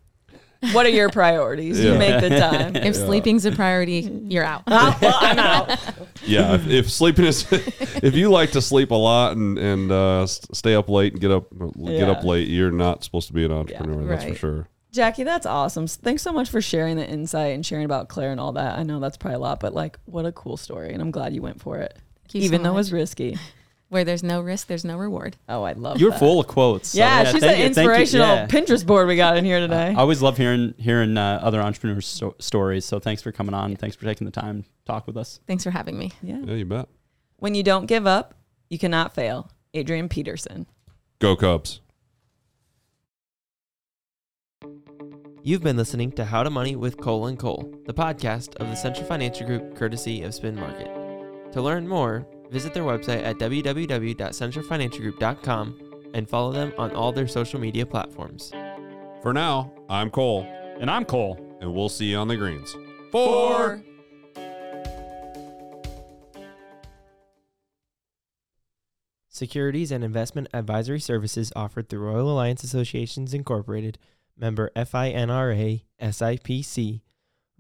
what 0.72 0.86
are 0.86 0.90
your 0.90 1.08
priorities? 1.10 1.82
You 1.82 1.94
make 1.96 2.20
the 2.20 2.28
time. 2.38 2.76
If 2.76 2.94
sleeping's 2.96 3.44
a 3.46 3.52
priority, 3.52 4.00
you're 4.28 4.44
out. 4.44 4.62
Well, 5.00 5.18
I'm 5.20 5.38
out. 5.38 5.78
Yeah, 6.22 6.54
if, 6.54 6.66
if 6.66 6.90
sleeping 6.90 7.24
is, 7.24 7.46
if 7.50 8.14
you 8.14 8.30
like 8.30 8.52
to 8.52 8.60
sleep 8.60 8.90
a 8.90 8.94
lot 8.94 9.36
and 9.36 9.58
and 9.58 9.90
uh, 9.90 10.26
stay 10.26 10.74
up 10.74 10.88
late 10.88 11.12
and 11.12 11.20
get 11.20 11.30
up 11.30 11.46
get 11.84 12.08
up 12.08 12.24
late, 12.24 12.48
you're 12.48 12.70
not 12.70 13.04
supposed 13.04 13.28
to 13.28 13.32
be 13.32 13.44
an 13.44 13.52
entrepreneur. 13.52 14.04
that's 14.06 14.24
for 14.24 14.34
sure. 14.34 14.68
Jacci, 14.92 15.24
that's 15.24 15.46
awesome. 15.46 15.86
Thanks 15.86 16.22
so 16.22 16.32
much 16.32 16.50
for 16.50 16.60
sharing 16.60 16.96
the 16.96 17.06
insight 17.08 17.54
and 17.54 17.64
sharing 17.64 17.84
about 17.84 18.08
Claire 18.08 18.32
and 18.32 18.40
all 18.40 18.52
that. 18.52 18.78
I 18.78 18.82
know 18.82 18.98
that's 18.98 19.16
probably 19.16 19.36
a 19.36 19.38
lot, 19.38 19.60
but 19.60 19.72
like, 19.72 19.98
what 20.04 20.26
a 20.26 20.32
cool 20.32 20.56
story. 20.56 20.92
And 20.92 21.00
I'm 21.00 21.12
glad 21.12 21.32
you 21.32 21.42
went 21.42 21.60
for 21.60 21.78
it, 21.78 21.96
Thank 22.24 22.34
you 22.34 22.40
so 22.40 22.44
even 22.46 22.62
though 22.64 22.72
it 22.72 22.76
was 22.76 22.92
risky. 22.92 23.38
Where 23.90 24.05
there's 24.05 24.22
no 24.22 24.40
risk, 24.40 24.68
there's 24.68 24.85
no 24.85 24.96
reward. 24.96 25.37
Oh, 25.48 25.64
I 25.64 25.72
love 25.72 25.98
You're 26.00 26.11
that. 26.12 26.18
full 26.20 26.38
of 26.40 26.46
quotes. 26.46 26.90
so 26.90 26.98
Yeah, 26.98 27.24
she's 27.24 27.42
an 27.42 27.59
you- 27.59 27.64
inspirational 27.66 28.26
Yeah. 28.29 28.46
Pinterest 28.46 28.87
board 28.87 29.09
we 29.09 29.16
got 29.16 29.37
in 29.37 29.44
here 29.44 29.59
today. 29.61 29.88
I 29.88 29.94
always 29.94 30.22
love 30.22 30.37
hearing 30.37 30.74
hearing 30.79 31.18
uh, 31.18 31.40
other 31.42 31.61
entrepreneurs' 31.61 32.07
sto- 32.07 32.37
stories. 32.38 32.85
So 32.85 33.00
thanks 33.00 33.20
for 33.20 33.33
coming 33.33 33.53
on. 33.53 33.74
Thanks 33.76 33.96
for 33.96 34.05
taking 34.05 34.24
the 34.26 34.31
time 34.31 34.62
to 34.62 34.68
talk 34.87 35.07
with 35.09 35.16
us. 35.16 35.40
Thanks 35.48 35.64
for 35.64 35.72
having 35.72 35.98
me. 35.98 36.12
yeah. 36.22 36.38
Yeah, 36.44 36.55
you 36.55 36.64
bet. 36.64 36.88
When 37.38 37.55
you 37.57 37.62
don't 37.64 37.87
give 37.87 38.07
up, 38.07 38.35
you 38.68 38.79
cannot 38.79 39.12
fail. 39.12 39.50
Adrian 39.74 40.09
Peterson. 40.09 40.66
Go 41.18 41.35
Cubs. 41.35 41.81
You've 45.42 45.62
been 45.62 45.76
listening 45.76 46.12
to 46.12 46.24
How 46.26 46.42
to 46.42 46.50
Money 46.50 46.76
with 46.76 46.96
Kole 46.98 47.29
and 47.29 47.38
Cole, 47.38 47.74
the 47.87 47.94
podcast 47.94 48.55
of 48.57 48.68
the 48.68 48.74
Central 48.76 49.07
Financial 49.07 49.46
Group 49.46 49.74
courtesy 49.74 50.22
of 50.22 50.35
Spin 50.35 50.55
Markket. 50.55 51.53
To 51.53 51.62
learn 51.62 51.88
more, 51.88 52.26
visit 52.50 52.74
their 52.74 52.82
website 52.84 53.22
at 53.24 53.38
www.centralfinancialgroup.com 53.38 56.10
and 56.14 56.28
follow 56.28 56.52
them 56.52 56.72
on 56.76 56.90
all 56.92 57.12
their 57.12 57.28
social 57.28 57.60
media 57.60 57.86
platforms. 57.86 58.50
For 59.22 59.32
now, 59.32 59.72
I'm 59.88 60.10
Cole, 60.10 60.42
And 60.80 60.90
I'm 60.90 61.04
Cole. 61.04 61.38
and 61.60 61.72
we'll 61.74 61.88
see 61.88 62.06
you 62.06 62.16
on 62.16 62.26
the 62.28 62.36
greens. 62.36 62.74
Four. 63.12 63.82
Securities 69.28 69.92
and 69.92 70.02
investment 70.02 70.48
advisory 70.52 71.00
services 71.00 71.52
offered 71.54 71.88
through 71.88 72.00
Royal 72.00 72.30
Alliance 72.30 72.64
Associates 72.64 73.16
Incorporated, 73.16 73.98
member 74.36 74.70
FINRA 74.74 75.82
SIPC. 76.00 77.00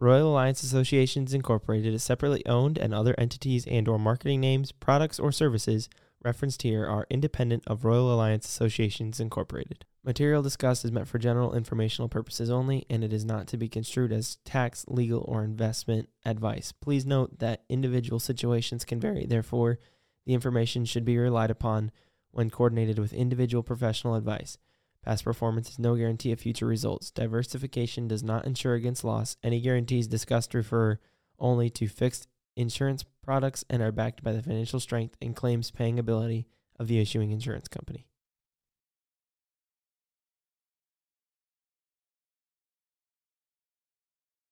Royal 0.00 0.28
Alliance 0.30 0.62
Associates 0.62 1.14
Incorporated 1.14 1.92
is 1.92 2.02
separately 2.02 2.44
owned 2.46 2.78
and 2.78 2.94
other 2.94 3.14
entities 3.18 3.66
and 3.66 3.86
or 3.86 3.98
marketing 3.98 4.40
names, 4.40 4.72
products 4.72 5.20
or 5.20 5.30
services 5.30 5.90
referenced 6.24 6.62
here 6.62 6.86
are 6.86 7.06
independent 7.10 7.62
of 7.66 7.84
Royal 7.84 8.10
Alliance 8.10 8.46
Associates 8.46 9.20
Incorporated. 9.20 9.84
Material 10.02 10.40
discussed 10.40 10.86
is 10.86 10.90
meant 10.90 11.06
for 11.06 11.18
general 11.18 11.54
informational 11.54 12.08
purposes 12.08 12.48
only 12.48 12.86
and 12.88 13.04
it 13.04 13.12
is 13.12 13.26
not 13.26 13.46
to 13.48 13.58
be 13.58 13.68
construed 13.68 14.10
as 14.10 14.38
tax, 14.42 14.86
legal 14.88 15.22
or 15.28 15.44
investment 15.44 16.08
advice. 16.24 16.72
Please 16.72 17.04
note 17.04 17.38
that 17.38 17.64
individual 17.68 18.18
situations 18.18 18.86
can 18.86 18.98
vary. 19.00 19.26
Therefore, 19.26 19.78
the 20.24 20.32
information 20.32 20.86
should 20.86 21.04
be 21.04 21.18
relied 21.18 21.50
upon 21.50 21.92
when 22.30 22.48
coordinated 22.48 22.98
with 22.98 23.12
individual 23.12 23.62
professional 23.62 24.14
advice. 24.14 24.56
Past 25.04 25.24
performance 25.24 25.70
is 25.70 25.78
no 25.78 25.96
guarantee 25.96 26.32
of 26.32 26.40
future 26.40 26.66
results. 26.66 27.10
Diversification 27.10 28.06
does 28.06 28.22
not 28.22 28.44
insure 28.44 28.74
against 28.74 29.04
loss. 29.04 29.36
Any 29.42 29.60
guarantees 29.60 30.06
discussed 30.06 30.52
refer 30.52 30.98
only 31.38 31.70
to 31.70 31.88
fixed 31.88 32.28
insurance 32.54 33.04
products 33.22 33.64
and 33.70 33.82
are 33.82 33.92
backed 33.92 34.22
by 34.22 34.32
the 34.32 34.42
financial 34.42 34.80
strength 34.80 35.16
and 35.22 35.34
claims 35.34 35.70
paying 35.70 35.98
ability 35.98 36.46
of 36.78 36.88
the 36.88 37.00
issuing 37.00 37.30
insurance 37.30 37.68
company. 37.68 38.09